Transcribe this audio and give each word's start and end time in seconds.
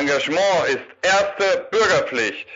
Engagement 0.00 0.40
ist 0.68 0.80
erste 1.02 1.68
Bürgerpflicht. 1.70 2.48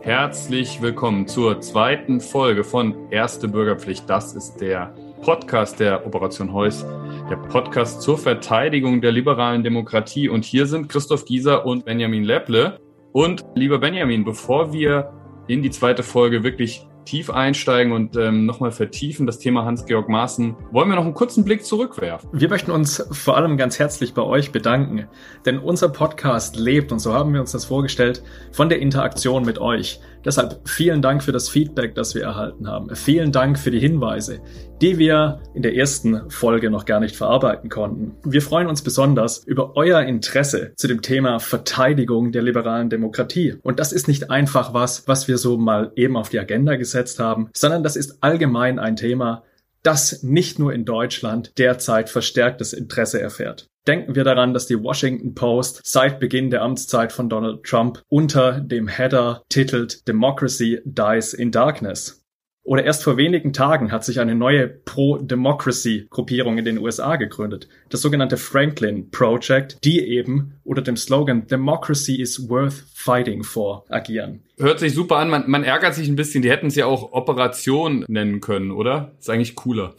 Herzlich 0.00 0.80
willkommen 0.80 1.26
zur 1.28 1.60
zweiten 1.60 2.20
Folge 2.20 2.64
von 2.64 3.10
Erste 3.10 3.48
Bürgerpflicht. 3.48 4.08
Das 4.08 4.34
ist 4.34 4.56
der 4.62 4.94
Podcast 5.20 5.78
der 5.78 6.06
Operation 6.06 6.54
Heuss, 6.54 6.86
der 7.28 7.36
Podcast 7.36 8.00
zur 8.00 8.16
Verteidigung 8.16 9.02
der 9.02 9.12
liberalen 9.12 9.62
Demokratie. 9.62 10.28
Und 10.28 10.44
hier 10.44 10.66
sind 10.66 10.88
Christoph 10.88 11.26
Gieser 11.26 11.66
und 11.66 11.84
Benjamin 11.84 12.24
Lepple. 12.24 12.80
Und 13.12 13.44
lieber 13.54 13.78
Benjamin, 13.78 14.24
bevor 14.24 14.72
wir 14.72 15.12
in 15.48 15.62
die 15.62 15.70
zweite 15.70 16.02
Folge 16.02 16.44
wirklich 16.44 16.86
tief 17.04 17.30
einsteigen 17.30 17.92
und 17.92 18.16
ähm, 18.16 18.46
nochmal 18.46 18.72
vertiefen, 18.72 19.26
das 19.26 19.38
Thema 19.38 19.64
Hans-Georg 19.64 20.08
Maaßen, 20.08 20.54
wollen 20.70 20.88
wir 20.88 20.96
noch 20.96 21.04
einen 21.04 21.14
kurzen 21.14 21.44
Blick 21.44 21.64
zurückwerfen. 21.64 22.28
Wir 22.32 22.48
möchten 22.48 22.70
uns 22.70 23.04
vor 23.10 23.36
allem 23.36 23.56
ganz 23.56 23.78
herzlich 23.78 24.14
bei 24.14 24.22
euch 24.22 24.52
bedanken, 24.52 25.08
denn 25.44 25.58
unser 25.58 25.88
Podcast 25.88 26.56
lebt, 26.56 26.92
und 26.92 26.98
so 26.98 27.14
haben 27.14 27.32
wir 27.32 27.40
uns 27.40 27.52
das 27.52 27.64
vorgestellt, 27.64 28.22
von 28.50 28.68
der 28.68 28.80
Interaktion 28.80 29.44
mit 29.44 29.58
euch. 29.58 30.00
Deshalb 30.24 30.60
vielen 30.68 31.02
Dank 31.02 31.22
für 31.22 31.32
das 31.32 31.48
Feedback, 31.48 31.94
das 31.94 32.14
wir 32.14 32.22
erhalten 32.22 32.68
haben. 32.68 32.94
Vielen 32.94 33.32
Dank 33.32 33.58
für 33.58 33.70
die 33.70 33.80
Hinweise, 33.80 34.40
die 34.80 34.98
wir 34.98 35.40
in 35.54 35.62
der 35.62 35.74
ersten 35.74 36.30
Folge 36.30 36.70
noch 36.70 36.84
gar 36.84 37.00
nicht 37.00 37.16
verarbeiten 37.16 37.68
konnten. 37.68 38.14
Wir 38.24 38.42
freuen 38.42 38.68
uns 38.68 38.82
besonders 38.82 39.38
über 39.44 39.76
euer 39.76 40.02
Interesse 40.02 40.72
zu 40.76 40.86
dem 40.86 41.02
Thema 41.02 41.40
Verteidigung 41.40 42.30
der 42.32 42.42
liberalen 42.42 42.88
Demokratie. 42.88 43.56
Und 43.62 43.80
das 43.80 43.92
ist 43.92 44.06
nicht 44.06 44.30
einfach 44.30 44.74
was, 44.74 45.08
was 45.08 45.26
wir 45.26 45.38
so 45.38 45.58
mal 45.58 45.92
eben 45.96 46.16
auf 46.16 46.28
die 46.28 46.38
Agenda 46.38 46.76
gesetzt 46.76 47.18
haben, 47.18 47.50
sondern 47.54 47.82
das 47.82 47.96
ist 47.96 48.22
allgemein 48.22 48.78
ein 48.78 48.96
Thema, 48.96 49.42
das 49.82 50.22
nicht 50.22 50.58
nur 50.58 50.72
in 50.72 50.84
Deutschland 50.84 51.58
derzeit 51.58 52.08
verstärktes 52.08 52.72
Interesse 52.72 53.20
erfährt. 53.20 53.71
Denken 53.86 54.14
wir 54.14 54.22
daran, 54.22 54.54
dass 54.54 54.66
die 54.66 54.80
Washington 54.80 55.34
Post 55.34 55.80
seit 55.84 56.20
Beginn 56.20 56.50
der 56.50 56.62
Amtszeit 56.62 57.12
von 57.12 57.28
Donald 57.28 57.64
Trump 57.64 58.02
unter 58.08 58.60
dem 58.60 58.86
Header 58.86 59.42
titelt 59.48 60.06
Democracy 60.06 60.80
Dies 60.84 61.34
in 61.34 61.50
Darkness. 61.50 62.22
Oder 62.64 62.84
erst 62.84 63.02
vor 63.02 63.16
wenigen 63.16 63.52
Tagen 63.52 63.90
hat 63.90 64.04
sich 64.04 64.20
eine 64.20 64.36
neue 64.36 64.68
Pro-Democracy-Gruppierung 64.68 66.58
in 66.58 66.64
den 66.64 66.78
USA 66.78 67.16
gegründet, 67.16 67.68
das 67.90 68.02
sogenannte 68.02 68.36
Franklin 68.36 69.10
Project, 69.10 69.78
die 69.82 69.98
eben 69.98 70.60
unter 70.62 70.82
dem 70.82 70.96
Slogan 70.96 71.48
Democracy 71.48 72.22
is 72.22 72.48
worth 72.48 72.84
fighting 72.94 73.42
for 73.42 73.84
agieren. 73.88 74.44
Hört 74.58 74.78
sich 74.78 74.94
super 74.94 75.16
an, 75.16 75.28
man, 75.28 75.50
man 75.50 75.64
ärgert 75.64 75.96
sich 75.96 76.06
ein 76.08 76.14
bisschen, 76.14 76.42
die 76.42 76.50
hätten 76.50 76.68
es 76.68 76.76
ja 76.76 76.86
auch 76.86 77.10
Operation 77.10 78.04
nennen 78.06 78.40
können, 78.40 78.70
oder? 78.70 79.10
Ist 79.18 79.28
eigentlich 79.28 79.56
cooler. 79.56 79.96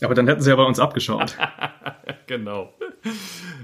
Aber 0.00 0.14
dann 0.14 0.28
hätten 0.28 0.42
sie 0.42 0.50
ja 0.50 0.56
bei 0.56 0.62
uns 0.62 0.78
abgeschaut. 0.78 1.36
genau. 2.28 2.72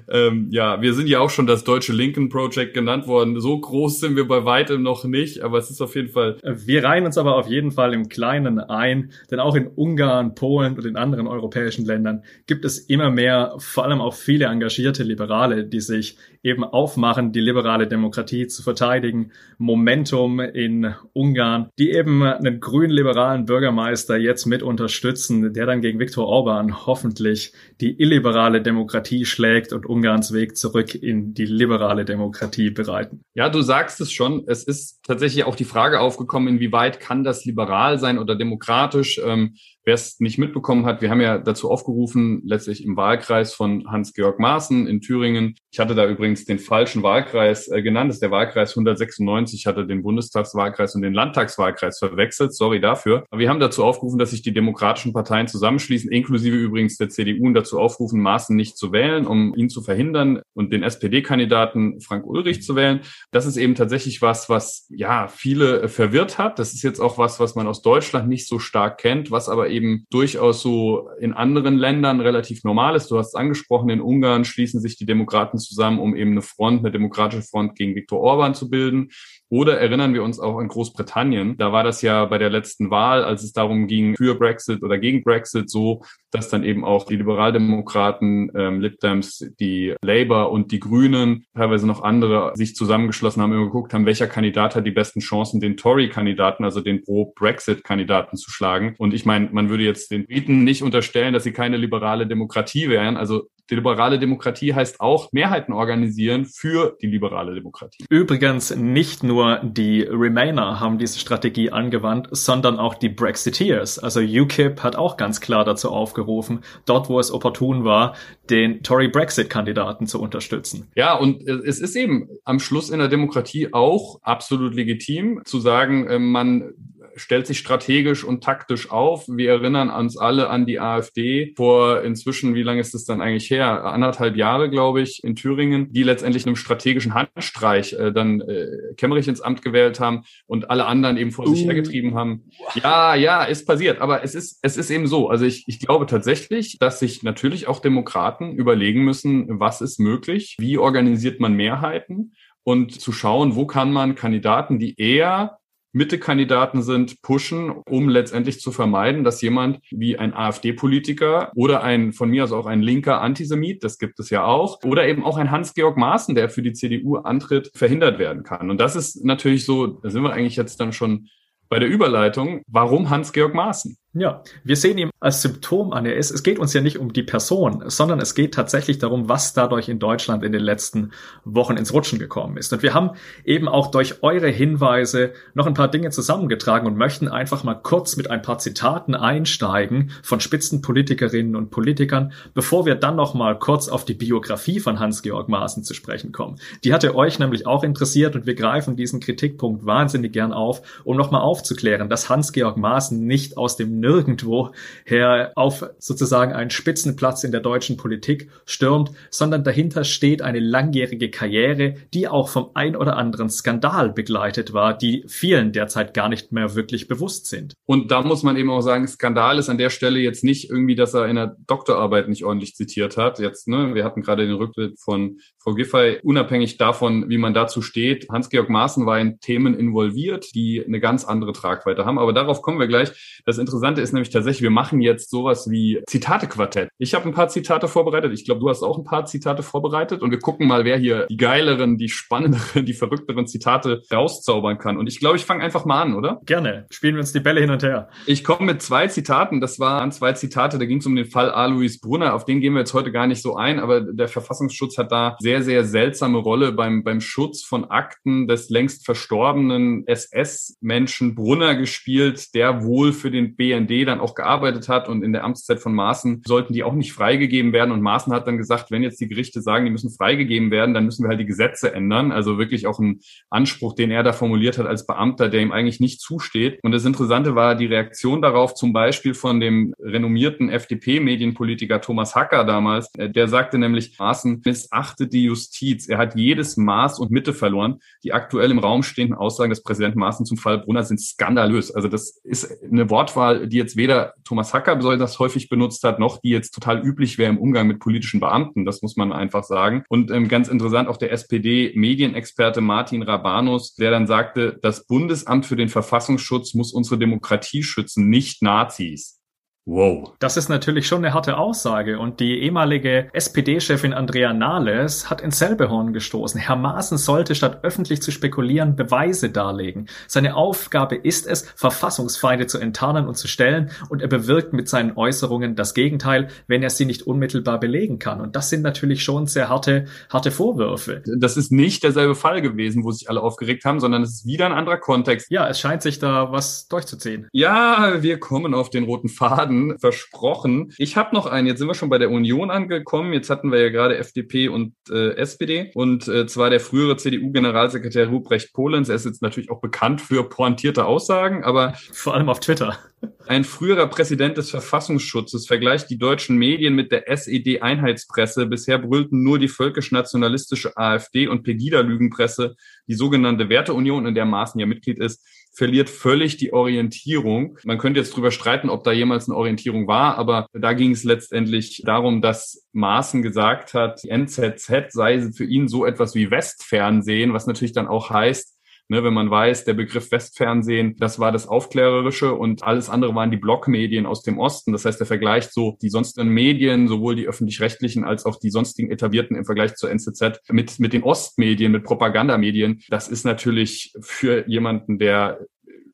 Ähm, 0.08 0.48
ja, 0.50 0.80
wir 0.82 0.94
sind 0.94 1.08
ja 1.08 1.20
auch 1.20 1.30
schon 1.30 1.46
das 1.46 1.64
deutsche 1.64 1.92
Lincoln 1.92 2.28
Project 2.28 2.74
genannt 2.74 3.06
worden. 3.06 3.40
So 3.40 3.58
groß 3.58 4.00
sind 4.00 4.16
wir 4.16 4.26
bei 4.26 4.44
weitem 4.44 4.82
noch 4.82 5.04
nicht, 5.04 5.40
aber 5.40 5.58
es 5.58 5.70
ist 5.70 5.80
auf 5.80 5.94
jeden 5.94 6.08
Fall. 6.08 6.38
Wir 6.42 6.84
reihen 6.84 7.06
uns 7.06 7.18
aber 7.18 7.36
auf 7.36 7.48
jeden 7.48 7.70
Fall 7.70 7.94
im 7.94 8.08
Kleinen 8.08 8.58
ein, 8.58 9.12
denn 9.30 9.40
auch 9.40 9.54
in 9.54 9.66
Ungarn, 9.66 10.34
Polen 10.34 10.76
und 10.76 10.84
in 10.84 10.96
anderen 10.96 11.26
europäischen 11.26 11.84
Ländern 11.84 12.22
gibt 12.46 12.64
es 12.64 12.78
immer 12.78 13.10
mehr, 13.10 13.54
vor 13.58 13.84
allem 13.84 14.00
auch 14.00 14.14
viele 14.14 14.46
engagierte 14.46 15.02
Liberale, 15.02 15.64
die 15.64 15.80
sich 15.80 16.16
eben 16.42 16.64
aufmachen, 16.64 17.32
die 17.32 17.40
liberale 17.40 17.86
Demokratie 17.86 18.48
zu 18.48 18.62
verteidigen. 18.62 19.30
Momentum 19.58 20.40
in 20.40 20.94
Ungarn, 21.12 21.68
die 21.78 21.92
eben 21.92 22.22
einen 22.22 22.58
grün-liberalen 22.60 23.46
Bürgermeister 23.46 24.16
jetzt 24.16 24.46
mit 24.46 24.62
unterstützen, 24.62 25.52
der 25.52 25.66
dann 25.66 25.80
gegen 25.80 26.00
Viktor 26.00 26.26
Orban 26.26 26.86
hoffentlich 26.86 27.52
die 27.80 28.00
illiberale 28.00 28.51
Demokratie 28.60 29.24
schlägt 29.24 29.72
und 29.72 29.86
Ungarns 29.86 30.32
Weg 30.32 30.56
zurück 30.56 30.94
in 30.94 31.34
die 31.34 31.46
liberale 31.46 32.04
Demokratie 32.04 32.70
bereiten. 32.70 33.24
Ja, 33.34 33.48
du 33.48 33.62
sagst 33.62 34.00
es 34.00 34.12
schon. 34.12 34.44
Es 34.46 34.64
ist 34.64 35.02
tatsächlich 35.04 35.44
auch 35.44 35.56
die 35.56 35.64
Frage 35.64 36.00
aufgekommen, 36.00 36.54
inwieweit 36.54 37.00
kann 37.00 37.24
das 37.24 37.44
liberal 37.44 37.98
sein 37.98 38.18
oder 38.18 38.34
demokratisch? 38.34 39.20
Ähm, 39.24 39.54
Wer 39.84 39.94
es 39.94 40.20
nicht 40.20 40.38
mitbekommen 40.38 40.86
hat, 40.86 41.02
wir 41.02 41.10
haben 41.10 41.20
ja 41.20 41.38
dazu 41.38 41.68
aufgerufen, 41.68 42.40
letztlich 42.44 42.84
im 42.84 42.96
Wahlkreis 42.96 43.52
von 43.52 43.90
Hans-Georg 43.90 44.38
Maaßen 44.38 44.86
in 44.86 45.00
Thüringen. 45.00 45.56
Ich 45.72 45.80
hatte 45.80 45.96
da 45.96 46.06
übrigens 46.06 46.44
den 46.44 46.60
falschen 46.60 47.02
Wahlkreis 47.02 47.66
äh, 47.66 47.82
genannt. 47.82 48.10
Das 48.10 48.16
ist 48.16 48.22
der 48.22 48.30
Wahlkreis 48.30 48.70
196. 48.70 49.58
Ich 49.58 49.66
hatte 49.66 49.84
den 49.84 50.04
Bundestagswahlkreis 50.04 50.94
und 50.94 51.02
den 51.02 51.14
Landtagswahlkreis 51.14 51.98
verwechselt. 51.98 52.54
Sorry 52.54 52.80
dafür. 52.80 53.24
Aber 53.30 53.40
wir 53.40 53.50
haben 53.50 53.58
dazu 53.58 53.82
aufgerufen, 53.82 54.20
dass 54.20 54.30
sich 54.30 54.42
die 54.42 54.52
demokratischen 54.52 55.12
Parteien 55.12 55.48
zusammenschließen, 55.48 56.12
inklusive 56.12 56.56
übrigens 56.56 56.96
der 56.96 57.08
CDU, 57.08 57.46
und 57.46 57.54
dazu 57.54 57.80
aufrufen, 57.80 58.20
Maaßen 58.20 58.54
nicht 58.54 58.76
zu 58.76 58.92
wählen, 58.92 59.26
um 59.26 59.52
ihn 59.56 59.68
zu 59.68 59.82
verhindern 59.82 60.42
und 60.54 60.72
den 60.72 60.84
SPD-Kandidaten 60.84 62.00
Frank 62.00 62.24
Ulrich 62.24 62.62
zu 62.62 62.76
wählen. 62.76 63.00
Das 63.32 63.46
ist 63.46 63.56
eben 63.56 63.74
tatsächlich 63.74 64.22
was, 64.22 64.48
was 64.48 64.86
ja 64.90 65.26
viele 65.26 65.88
verwirrt 65.88 66.38
hat. 66.38 66.60
Das 66.60 66.72
ist 66.72 66.82
jetzt 66.84 67.00
auch 67.00 67.18
was, 67.18 67.40
was 67.40 67.56
man 67.56 67.66
aus 67.66 67.82
Deutschland 67.82 68.28
nicht 68.28 68.46
so 68.46 68.60
stark 68.60 68.98
kennt, 68.98 69.32
was 69.32 69.48
aber 69.48 69.71
eben 69.72 70.06
durchaus 70.10 70.62
so 70.62 71.08
in 71.20 71.32
anderen 71.32 71.76
Ländern 71.76 72.20
relativ 72.20 72.62
normal 72.64 72.94
ist. 72.94 73.10
Du 73.10 73.18
hast 73.18 73.28
es 73.28 73.34
angesprochen, 73.34 73.90
in 73.90 74.00
Ungarn 74.00 74.44
schließen 74.44 74.80
sich 74.80 74.96
die 74.96 75.06
Demokraten 75.06 75.58
zusammen, 75.58 75.98
um 75.98 76.14
eben 76.14 76.32
eine 76.32 76.42
Front, 76.42 76.80
eine 76.80 76.92
demokratische 76.92 77.42
Front 77.42 77.74
gegen 77.74 77.94
Viktor 77.94 78.20
Orban 78.20 78.54
zu 78.54 78.70
bilden. 78.70 79.10
Oder 79.52 79.78
erinnern 79.78 80.14
wir 80.14 80.22
uns 80.22 80.40
auch 80.40 80.56
an 80.56 80.68
Großbritannien. 80.68 81.58
Da 81.58 81.72
war 81.72 81.84
das 81.84 82.00
ja 82.00 82.24
bei 82.24 82.38
der 82.38 82.48
letzten 82.48 82.90
Wahl, 82.90 83.22
als 83.22 83.42
es 83.42 83.52
darum 83.52 83.86
ging, 83.86 84.16
für 84.16 84.34
Brexit 84.34 84.82
oder 84.82 84.96
gegen 84.96 85.22
Brexit 85.22 85.68
so, 85.68 86.00
dass 86.30 86.48
dann 86.48 86.64
eben 86.64 86.86
auch 86.86 87.04
die 87.04 87.16
Liberaldemokraten, 87.16 88.50
ähm, 88.56 88.80
Lib 88.80 88.98
Dems, 89.00 89.46
die 89.60 89.94
Labour 90.02 90.50
und 90.52 90.72
die 90.72 90.80
Grünen, 90.80 91.44
teilweise 91.54 91.86
noch 91.86 92.02
andere, 92.02 92.52
sich 92.54 92.74
zusammengeschlossen 92.74 93.42
haben 93.42 93.52
und 93.52 93.64
geguckt 93.64 93.92
haben, 93.92 94.06
welcher 94.06 94.26
Kandidat 94.26 94.74
hat 94.74 94.86
die 94.86 94.90
besten 94.90 95.20
Chancen, 95.20 95.60
den 95.60 95.76
Tory-Kandidaten, 95.76 96.64
also 96.64 96.80
den 96.80 97.04
Pro-Brexit-Kandidaten 97.04 98.38
zu 98.38 98.50
schlagen. 98.50 98.94
Und 98.96 99.12
ich 99.12 99.26
meine, 99.26 99.50
man 99.52 99.68
würde 99.68 99.84
jetzt 99.84 100.12
den 100.12 100.24
Briten 100.24 100.64
nicht 100.64 100.82
unterstellen, 100.82 101.34
dass 101.34 101.44
sie 101.44 101.52
keine 101.52 101.76
liberale 101.76 102.26
Demokratie 102.26 102.88
wären. 102.88 103.18
Also 103.18 103.48
die 103.70 103.76
liberale 103.76 104.18
Demokratie 104.18 104.74
heißt 104.74 105.00
auch 105.00 105.32
Mehrheiten 105.32 105.72
organisieren 105.72 106.46
für 106.46 106.96
die 107.00 107.06
liberale 107.06 107.54
Demokratie. 107.54 108.04
Übrigens 108.10 108.74
nicht 108.74 109.22
nur 109.22 109.41
die 109.62 110.02
Remainer 110.02 110.80
haben 110.80 110.98
diese 110.98 111.18
Strategie 111.18 111.70
angewandt, 111.70 112.28
sondern 112.30 112.78
auch 112.78 112.94
die 112.94 113.08
Brexiteers. 113.08 113.98
Also 113.98 114.20
UKIP 114.20 114.82
hat 114.82 114.96
auch 114.96 115.16
ganz 115.16 115.40
klar 115.40 115.64
dazu 115.64 115.90
aufgerufen, 115.90 116.60
dort 116.86 117.08
wo 117.08 117.20
es 117.20 117.32
opportun 117.32 117.84
war, 117.84 118.14
den 118.50 118.82
Tory 118.82 119.08
Brexit-Kandidaten 119.08 120.06
zu 120.06 120.20
unterstützen. 120.20 120.88
Ja, 120.94 121.14
und 121.14 121.46
es 121.48 121.80
ist 121.80 121.96
eben 121.96 122.28
am 122.44 122.58
Schluss 122.58 122.90
in 122.90 122.98
der 122.98 123.08
Demokratie 123.08 123.72
auch 123.72 124.20
absolut 124.22 124.74
legitim 124.74 125.42
zu 125.44 125.60
sagen, 125.60 126.06
äh, 126.06 126.18
man 126.18 126.74
stellt 127.16 127.46
sich 127.46 127.58
strategisch 127.58 128.24
und 128.24 128.42
taktisch 128.42 128.90
auf. 128.90 129.26
Wir 129.28 129.50
erinnern 129.50 129.90
uns 129.90 130.16
alle 130.16 130.48
an 130.50 130.66
die 130.66 130.80
AfD 130.80 131.52
vor 131.56 132.02
inzwischen, 132.02 132.54
wie 132.54 132.62
lange 132.62 132.80
ist 132.80 132.94
das 132.94 133.04
dann 133.04 133.20
eigentlich 133.20 133.50
her? 133.50 133.84
Anderthalb 133.84 134.36
Jahre, 134.36 134.70
glaube 134.70 135.02
ich, 135.02 135.22
in 135.24 135.36
Thüringen, 135.36 135.92
die 135.92 136.02
letztendlich 136.02 136.46
einem 136.46 136.56
strategischen 136.56 137.14
Handstreich 137.14 137.92
äh, 137.92 138.12
dann 138.12 138.40
äh, 138.40 138.66
Kemmerich 138.96 139.28
ins 139.28 139.40
Amt 139.40 139.62
gewählt 139.62 140.00
haben 140.00 140.22
und 140.46 140.70
alle 140.70 140.86
anderen 140.86 141.16
eben 141.16 141.30
vor 141.30 141.46
uh. 141.46 141.54
sich 141.54 141.64
hergetrieben 141.64 142.14
haben. 142.14 142.44
Ja, 142.74 143.14
ja, 143.14 143.44
ist 143.44 143.66
passiert. 143.66 144.00
Aber 144.00 144.24
es 144.24 144.34
ist, 144.34 144.58
es 144.62 144.76
ist 144.76 144.90
eben 144.90 145.06
so. 145.06 145.28
Also 145.28 145.44
ich, 145.44 145.64
ich 145.66 145.80
glaube 145.80 146.06
tatsächlich, 146.06 146.78
dass 146.78 147.00
sich 147.00 147.22
natürlich 147.22 147.68
auch 147.68 147.80
Demokraten 147.80 148.52
überlegen 148.52 149.04
müssen, 149.04 149.60
was 149.60 149.80
ist 149.80 149.98
möglich? 149.98 150.56
Wie 150.58 150.78
organisiert 150.78 151.40
man 151.40 151.54
Mehrheiten? 151.54 152.34
Und 152.64 153.00
zu 153.00 153.10
schauen, 153.10 153.56
wo 153.56 153.66
kann 153.66 153.92
man 153.92 154.14
Kandidaten, 154.14 154.78
die 154.78 154.94
eher 154.96 155.58
Mitte-Kandidaten 155.92 156.82
sind, 156.82 157.20
pushen, 157.22 157.70
um 157.70 158.08
letztendlich 158.08 158.60
zu 158.60 158.72
vermeiden, 158.72 159.24
dass 159.24 159.42
jemand 159.42 159.80
wie 159.90 160.18
ein 160.18 160.34
AfD-Politiker 160.34 161.52
oder 161.54 161.82
ein 161.82 162.12
von 162.12 162.30
mir 162.30 162.44
aus 162.44 162.52
auch 162.52 162.66
ein 162.66 162.82
linker 162.82 163.20
Antisemit, 163.20 163.84
das 163.84 163.98
gibt 163.98 164.18
es 164.18 164.30
ja 164.30 164.44
auch, 164.44 164.82
oder 164.84 165.06
eben 165.06 165.24
auch 165.24 165.36
ein 165.36 165.50
Hans-Georg 165.50 165.96
Maaßen, 165.96 166.34
der 166.34 166.48
für 166.48 166.62
die 166.62 166.72
CDU 166.72 167.16
antritt, 167.16 167.70
verhindert 167.74 168.18
werden 168.18 168.42
kann. 168.42 168.70
Und 168.70 168.80
das 168.80 168.96
ist 168.96 169.24
natürlich 169.24 169.64
so, 169.64 169.86
da 169.86 170.10
sind 170.10 170.22
wir 170.22 170.32
eigentlich 170.32 170.56
jetzt 170.56 170.80
dann 170.80 170.92
schon 170.92 171.28
bei 171.68 171.78
der 171.78 171.88
Überleitung, 171.88 172.62
warum 172.66 173.10
Hans-Georg 173.10 173.54
Maaßen? 173.54 173.96
Ja, 174.14 174.42
wir 174.62 174.76
sehen 174.76 174.98
ihn 174.98 175.10
als 175.20 175.40
Symptom 175.40 175.94
an. 175.94 176.04
Es, 176.04 176.30
es 176.30 176.42
geht 176.42 176.58
uns 176.58 176.74
ja 176.74 176.82
nicht 176.82 176.98
um 176.98 177.14
die 177.14 177.22
Person, 177.22 177.84
sondern 177.86 178.20
es 178.20 178.34
geht 178.34 178.52
tatsächlich 178.52 178.98
darum, 178.98 179.30
was 179.30 179.54
dadurch 179.54 179.88
in 179.88 179.98
Deutschland 179.98 180.44
in 180.44 180.52
den 180.52 180.60
letzten 180.60 181.12
Wochen 181.46 181.78
ins 181.78 181.94
Rutschen 181.94 182.18
gekommen 182.18 182.58
ist. 182.58 182.74
Und 182.74 182.82
wir 182.82 182.92
haben 182.92 183.12
eben 183.46 183.68
auch 183.68 183.90
durch 183.90 184.22
eure 184.22 184.48
Hinweise 184.48 185.32
noch 185.54 185.66
ein 185.66 185.72
paar 185.72 185.88
Dinge 185.88 186.10
zusammengetragen 186.10 186.86
und 186.86 186.98
möchten 186.98 187.26
einfach 187.26 187.64
mal 187.64 187.74
kurz 187.74 188.16
mit 188.16 188.30
ein 188.30 188.42
paar 188.42 188.58
Zitaten 188.58 189.14
einsteigen 189.14 190.10
von 190.22 190.40
Spitzenpolitikerinnen 190.40 191.56
und 191.56 191.70
Politikern, 191.70 192.34
bevor 192.52 192.84
wir 192.84 192.96
dann 192.96 193.16
noch 193.16 193.32
mal 193.32 193.58
kurz 193.58 193.88
auf 193.88 194.04
die 194.04 194.12
Biografie 194.12 194.78
von 194.78 195.00
Hans-Georg 195.00 195.48
Maaßen 195.48 195.84
zu 195.84 195.94
sprechen 195.94 196.32
kommen. 196.32 196.58
Die 196.84 196.92
hatte 196.92 197.14
euch 197.14 197.38
nämlich 197.38 197.66
auch 197.66 197.82
interessiert 197.82 198.36
und 198.36 198.44
wir 198.44 198.56
greifen 198.56 198.94
diesen 198.94 199.20
Kritikpunkt 199.20 199.86
wahnsinnig 199.86 200.34
gern 200.34 200.52
auf, 200.52 200.82
um 201.04 201.16
noch 201.16 201.30
mal 201.30 201.40
aufzuklären, 201.40 202.10
dass 202.10 202.28
Hans-Georg 202.28 202.76
Maaßen 202.76 203.26
nicht 203.26 203.56
aus 203.56 203.78
dem 203.78 204.01
nirgendwo 204.02 204.72
her 205.06 205.52
auf 205.54 205.88
sozusagen 205.98 206.52
einen 206.52 206.70
Spitzenplatz 206.70 207.44
in 207.44 207.52
der 207.52 207.60
deutschen 207.60 207.96
Politik 207.96 208.50
stürmt, 208.66 209.12
sondern 209.30 209.64
dahinter 209.64 210.04
steht 210.04 210.42
eine 210.42 210.60
langjährige 210.60 211.30
Karriere, 211.30 211.94
die 212.12 212.28
auch 212.28 212.50
vom 212.50 212.70
ein 212.74 212.96
oder 212.96 213.16
anderen 213.16 213.48
Skandal 213.48 214.12
begleitet 214.12 214.74
war, 214.74 214.96
die 214.96 215.24
vielen 215.28 215.72
derzeit 215.72 216.12
gar 216.12 216.28
nicht 216.28 216.52
mehr 216.52 216.74
wirklich 216.74 217.08
bewusst 217.08 217.46
sind. 217.46 217.74
Und 217.86 218.10
da 218.10 218.22
muss 218.22 218.42
man 218.42 218.56
eben 218.56 218.70
auch 218.70 218.80
sagen, 218.80 219.06
Skandal 219.06 219.58
ist 219.58 219.68
an 219.68 219.78
der 219.78 219.90
Stelle 219.90 220.18
jetzt 220.18 220.44
nicht 220.44 220.68
irgendwie, 220.68 220.96
dass 220.96 221.14
er 221.14 221.26
in 221.26 221.36
der 221.36 221.56
Doktorarbeit 221.66 222.28
nicht 222.28 222.44
ordentlich 222.44 222.74
zitiert 222.74 223.16
hat. 223.16 223.38
Jetzt, 223.38 223.68
ne, 223.68 223.94
wir 223.94 224.04
hatten 224.04 224.22
gerade 224.22 224.46
den 224.46 224.56
Rückblick 224.56 224.98
von 224.98 225.38
Frau 225.58 225.74
Giffey, 225.74 226.18
unabhängig 226.22 226.76
davon, 226.76 227.28
wie 227.28 227.38
man 227.38 227.54
dazu 227.54 227.82
steht. 227.82 228.28
Hans-Georg 228.30 228.68
Maaßen 228.68 229.06
war 229.06 229.20
in 229.20 229.38
Themen 229.38 229.74
involviert, 229.74 230.54
die 230.54 230.84
eine 230.84 230.98
ganz 230.98 231.24
andere 231.24 231.52
Tragweite 231.52 232.04
haben. 232.04 232.18
Aber 232.18 232.32
darauf 232.32 232.62
kommen 232.62 232.80
wir 232.80 232.88
gleich. 232.88 233.42
Das 233.44 233.58
Interessante 233.58 233.91
ist 234.00 234.12
nämlich 234.12 234.30
tatsächlich, 234.30 234.62
wir 234.62 234.70
machen 234.70 235.00
jetzt 235.00 235.30
sowas 235.30 235.70
wie 235.70 236.00
Zitate-Quartett. 236.06 236.88
Ich 236.98 237.14
habe 237.14 237.26
ein 237.26 237.34
paar 237.34 237.48
Zitate 237.48 237.88
vorbereitet. 237.88 238.32
Ich 238.32 238.44
glaube, 238.44 238.60
du 238.60 238.68
hast 238.68 238.82
auch 238.82 238.98
ein 238.98 239.04
paar 239.04 239.26
Zitate 239.26 239.62
vorbereitet. 239.62 240.22
Und 240.22 240.30
wir 240.30 240.38
gucken 240.38 240.66
mal, 240.66 240.84
wer 240.84 240.96
hier 240.96 241.26
die 241.28 241.36
geileren, 241.36 241.98
die 241.98 242.08
spannenderen, 242.08 242.86
die 242.86 242.92
verrückteren 242.92 243.46
Zitate 243.46 244.02
rauszaubern 244.12 244.78
kann. 244.78 244.96
Und 244.96 245.06
ich 245.06 245.18
glaube, 245.18 245.36
ich 245.36 245.44
fange 245.44 245.62
einfach 245.62 245.84
mal 245.84 246.02
an, 246.02 246.14
oder? 246.14 246.40
Gerne. 246.46 246.86
Spielen 246.90 247.14
wir 247.14 247.20
uns 247.20 247.32
die 247.32 247.40
Bälle 247.40 247.60
hin 247.60 247.70
und 247.70 247.82
her. 247.82 248.08
Ich 248.26 248.44
komme 248.44 248.66
mit 248.66 248.82
zwei 248.82 249.08
Zitaten. 249.08 249.60
Das 249.60 249.80
waren 249.80 250.12
zwei 250.12 250.32
Zitate. 250.32 250.78
Da 250.78 250.84
ging 250.84 250.98
es 250.98 251.06
um 251.06 251.16
den 251.16 251.26
Fall 251.26 251.50
Alois 251.50 251.98
Brunner. 252.00 252.34
Auf 252.34 252.44
den 252.44 252.60
gehen 252.60 252.74
wir 252.74 252.80
jetzt 252.80 252.94
heute 252.94 253.12
gar 253.12 253.26
nicht 253.26 253.42
so 253.42 253.56
ein. 253.56 253.78
Aber 253.78 254.00
der 254.00 254.28
Verfassungsschutz 254.28 254.98
hat 254.98 255.12
da 255.12 255.36
sehr, 255.40 255.62
sehr 255.62 255.84
seltsame 255.84 256.38
Rolle 256.38 256.72
beim, 256.72 257.04
beim 257.04 257.20
Schutz 257.20 257.64
von 257.64 257.84
Akten 257.84 258.46
des 258.46 258.70
längst 258.70 259.04
verstorbenen 259.04 260.06
SS-Menschen 260.06 261.34
Brunner 261.34 261.74
gespielt, 261.74 262.54
der 262.54 262.84
wohl 262.84 263.12
für 263.12 263.30
den 263.30 263.56
BND 263.56 263.81
dann 263.86 264.20
auch 264.20 264.34
gearbeitet 264.34 264.88
hat. 264.88 265.08
Und 265.08 265.22
in 265.22 265.32
der 265.32 265.44
Amtszeit 265.44 265.80
von 265.80 265.94
Maaßen 265.94 266.42
sollten 266.46 266.72
die 266.72 266.84
auch 266.84 266.94
nicht 266.94 267.12
freigegeben 267.12 267.72
werden. 267.72 267.92
Und 267.92 268.02
Maaßen 268.02 268.32
hat 268.32 268.46
dann 268.46 268.58
gesagt, 268.58 268.90
wenn 268.90 269.02
jetzt 269.02 269.20
die 269.20 269.28
Gerichte 269.28 269.62
sagen, 269.62 269.84
die 269.84 269.90
müssen 269.90 270.10
freigegeben 270.10 270.70
werden, 270.70 270.94
dann 270.94 271.04
müssen 271.04 271.24
wir 271.24 271.28
halt 271.28 271.40
die 271.40 271.46
Gesetze 271.46 271.92
ändern. 271.92 272.32
Also 272.32 272.58
wirklich 272.58 272.86
auch 272.86 272.98
ein 272.98 273.20
Anspruch, 273.50 273.94
den 273.94 274.10
er 274.10 274.22
da 274.22 274.32
formuliert 274.32 274.78
hat 274.78 274.86
als 274.86 275.06
Beamter, 275.06 275.48
der 275.48 275.60
ihm 275.60 275.72
eigentlich 275.72 276.00
nicht 276.00 276.20
zusteht. 276.20 276.78
Und 276.82 276.92
das 276.92 277.04
Interessante 277.04 277.54
war 277.54 277.74
die 277.74 277.86
Reaktion 277.86 278.42
darauf, 278.42 278.74
zum 278.74 278.92
Beispiel 278.92 279.34
von 279.34 279.60
dem 279.60 279.94
renommierten 280.00 280.68
FDP-Medienpolitiker 280.70 282.00
Thomas 282.00 282.34
Hacker 282.34 282.64
damals. 282.64 283.10
Der 283.12 283.48
sagte 283.48 283.78
nämlich, 283.78 284.18
Maaßen 284.18 284.62
missachtet 284.64 285.32
die 285.32 285.44
Justiz. 285.44 286.08
Er 286.08 286.18
hat 286.18 286.36
jedes 286.36 286.76
Maß 286.76 287.18
und 287.18 287.30
Mitte 287.30 287.52
verloren. 287.52 288.00
Die 288.24 288.32
aktuell 288.32 288.70
im 288.70 288.78
Raum 288.78 289.02
stehenden 289.02 289.36
Aussagen 289.36 289.70
des 289.70 289.82
Präsidenten 289.82 290.18
Maaßen 290.18 290.46
zum 290.46 290.56
Fall 290.56 290.78
Brunner 290.78 291.04
sind 291.04 291.20
skandalös. 291.20 291.90
Also 291.90 292.08
das 292.08 292.40
ist 292.44 292.82
eine 292.84 293.10
Wortwahl, 293.10 293.68
die 293.72 293.78
jetzt 293.78 293.96
weder 293.96 294.34
Thomas 294.44 294.74
Hacker 294.74 294.94
besonders 294.96 295.38
häufig 295.38 295.68
benutzt 295.68 296.04
hat, 296.04 296.18
noch 296.18 296.40
die 296.40 296.50
jetzt 296.50 296.72
total 296.72 297.02
üblich 297.02 297.38
wäre 297.38 297.50
im 297.50 297.58
Umgang 297.58 297.86
mit 297.86 297.98
politischen 297.98 298.38
Beamten. 298.38 298.84
Das 298.84 299.02
muss 299.02 299.16
man 299.16 299.32
einfach 299.32 299.64
sagen. 299.64 300.04
Und 300.08 300.30
ähm, 300.30 300.48
ganz 300.48 300.68
interessant 300.68 301.08
auch 301.08 301.16
der 301.16 301.32
SPD-Medienexperte 301.32 302.80
Martin 302.80 303.22
Rabanus, 303.22 303.94
der 303.94 304.10
dann 304.10 304.26
sagte, 304.26 304.78
das 304.82 305.06
Bundesamt 305.06 305.66
für 305.66 305.76
den 305.76 305.88
Verfassungsschutz 305.88 306.74
muss 306.74 306.92
unsere 306.92 307.18
Demokratie 307.18 307.82
schützen, 307.82 308.28
nicht 308.28 308.62
Nazis. 308.62 309.41
Wow. 309.84 310.34
Das 310.38 310.56
ist 310.56 310.68
natürlich 310.68 311.08
schon 311.08 311.24
eine 311.24 311.34
harte 311.34 311.58
Aussage 311.58 312.20
und 312.20 312.38
die 312.38 312.60
ehemalige 312.60 313.28
SPD-Chefin 313.32 314.12
Andrea 314.12 314.52
Nahles 314.52 315.28
hat 315.28 315.40
ins 315.40 315.58
selbe 315.58 315.90
Horn 315.90 316.12
gestoßen. 316.12 316.60
Herr 316.60 316.76
Maaßen 316.76 317.18
sollte 317.18 317.56
statt 317.56 317.80
öffentlich 317.82 318.22
zu 318.22 318.30
spekulieren 318.30 318.94
Beweise 318.94 319.50
darlegen. 319.50 320.06
Seine 320.28 320.54
Aufgabe 320.54 321.16
ist 321.16 321.48
es, 321.48 321.68
Verfassungsfeinde 321.74 322.68
zu 322.68 322.78
enttarnen 322.78 323.26
und 323.26 323.34
zu 323.36 323.48
stellen 323.48 323.90
und 324.08 324.22
er 324.22 324.28
bewirkt 324.28 324.72
mit 324.72 324.88
seinen 324.88 325.16
Äußerungen 325.16 325.74
das 325.74 325.94
Gegenteil, 325.94 326.46
wenn 326.68 326.84
er 326.84 326.90
sie 326.90 327.04
nicht 327.04 327.26
unmittelbar 327.26 327.80
belegen 327.80 328.20
kann. 328.20 328.40
Und 328.40 328.54
das 328.54 328.70
sind 328.70 328.82
natürlich 328.82 329.24
schon 329.24 329.48
sehr 329.48 329.68
harte, 329.68 330.04
harte 330.30 330.52
Vorwürfe. 330.52 331.24
Das 331.38 331.56
ist 331.56 331.72
nicht 331.72 332.04
derselbe 332.04 332.36
Fall 332.36 332.62
gewesen, 332.62 333.02
wo 333.02 333.10
sich 333.10 333.28
alle 333.28 333.42
aufgeregt 333.42 333.84
haben, 333.84 333.98
sondern 333.98 334.22
es 334.22 334.30
ist 334.30 334.46
wieder 334.46 334.66
ein 334.66 334.72
anderer 334.72 334.98
Kontext. 334.98 335.50
Ja, 335.50 335.66
es 335.68 335.80
scheint 335.80 336.02
sich 336.02 336.20
da 336.20 336.52
was 336.52 336.86
durchzuziehen. 336.86 337.48
Ja, 337.50 338.22
wir 338.22 338.38
kommen 338.38 338.74
auf 338.74 338.88
den 338.88 339.02
roten 339.02 339.28
Faden 339.28 339.71
werden, 339.72 339.98
versprochen. 339.98 340.92
Ich 340.98 341.16
habe 341.16 341.34
noch 341.34 341.46
einen, 341.46 341.66
jetzt 341.66 341.78
sind 341.78 341.88
wir 341.88 341.94
schon 341.94 342.10
bei 342.10 342.18
der 342.18 342.30
Union 342.30 342.70
angekommen. 342.70 343.32
Jetzt 343.32 343.50
hatten 343.50 343.72
wir 343.72 343.80
ja 343.80 343.88
gerade 343.90 344.16
FDP 344.16 344.68
und 344.68 344.94
äh, 345.10 345.34
SPD 345.36 345.90
und 345.94 346.28
äh, 346.28 346.46
zwar 346.46 346.70
der 346.70 346.80
frühere 346.80 347.16
CDU-Generalsekretär 347.16 348.28
Ruprecht 348.28 348.72
Polenz. 348.72 349.08
Er 349.08 349.16
ist 349.16 349.26
jetzt 349.26 349.42
natürlich 349.42 349.70
auch 349.70 349.80
bekannt 349.80 350.20
für 350.20 350.48
pointierte 350.48 351.04
Aussagen, 351.04 351.64
aber 351.64 351.94
vor 352.12 352.34
allem 352.34 352.48
auf 352.48 352.60
Twitter. 352.60 352.98
Ein 353.46 353.62
früherer 353.62 354.08
Präsident 354.08 354.56
des 354.56 354.70
Verfassungsschutzes 354.70 355.66
vergleicht 355.66 356.10
die 356.10 356.18
deutschen 356.18 356.56
Medien 356.56 356.94
mit 356.94 357.12
der 357.12 357.30
SED-Einheitspresse. 357.30 358.66
Bisher 358.66 358.98
brüllten 358.98 359.44
nur 359.44 359.58
die 359.58 359.68
völkisch-nationalistische 359.68 360.96
AfD 360.96 361.46
und 361.46 361.62
Pegida-Lügenpresse, 361.62 362.74
die 363.06 363.14
sogenannte 363.14 363.68
Werteunion, 363.68 364.26
in 364.26 364.34
der 364.34 364.44
Maaßen 364.44 364.80
ja 364.80 364.86
Mitglied 364.86 365.18
ist, 365.18 365.44
verliert 365.72 366.10
völlig 366.10 366.58
die 366.58 366.72
Orientierung. 366.72 367.78
Man 367.84 367.98
könnte 367.98 368.20
jetzt 368.20 368.36
drüber 368.36 368.50
streiten, 368.50 368.90
ob 368.90 369.04
da 369.04 369.12
jemals 369.12 369.48
eine 369.48 369.56
Orientierung 369.56 370.06
war, 370.06 370.36
aber 370.36 370.66
da 370.72 370.92
ging 370.92 371.12
es 371.12 371.24
letztendlich 371.24 372.02
darum, 372.04 372.42
dass 372.42 372.86
Maaßen 372.92 373.42
gesagt 373.42 373.94
hat, 373.94 374.22
die 374.22 374.28
NZZ 374.28 375.12
sei 375.12 375.50
für 375.52 375.64
ihn 375.64 375.88
so 375.88 376.04
etwas 376.04 376.34
wie 376.34 376.50
Westfernsehen, 376.50 377.54
was 377.54 377.66
natürlich 377.66 377.92
dann 377.92 378.08
auch 378.08 378.30
heißt, 378.30 378.71
Ne, 379.12 379.22
wenn 379.22 379.34
man 379.34 379.50
weiß, 379.50 379.84
der 379.84 379.92
Begriff 379.92 380.32
Westfernsehen, 380.32 381.16
das 381.18 381.38
war 381.38 381.52
das 381.52 381.68
Aufklärerische 381.68 382.54
und 382.54 382.82
alles 382.82 383.10
andere 383.10 383.34
waren 383.34 383.50
die 383.50 383.58
Blockmedien 383.58 384.24
aus 384.24 384.42
dem 384.42 384.58
Osten. 384.58 384.92
Das 384.92 385.04
heißt, 385.04 385.20
der 385.20 385.26
vergleicht 385.26 385.74
so 385.74 385.98
die 386.00 386.08
sonstigen 386.08 386.48
Medien, 386.48 387.08
sowohl 387.08 387.36
die 387.36 387.46
öffentlich-rechtlichen 387.46 388.24
als 388.24 388.46
auch 388.46 388.58
die 388.58 388.70
sonstigen 388.70 389.10
etablierten 389.10 389.54
im 389.54 389.66
Vergleich 389.66 389.96
zur 389.96 390.10
NZZ 390.10 390.62
mit, 390.70 390.98
mit 390.98 391.12
den 391.12 391.24
Ostmedien, 391.24 391.92
mit 391.92 392.04
Propagandamedien. 392.04 393.02
Das 393.10 393.28
ist 393.28 393.44
natürlich 393.44 394.14
für 394.22 394.66
jemanden, 394.66 395.18
der 395.18 395.60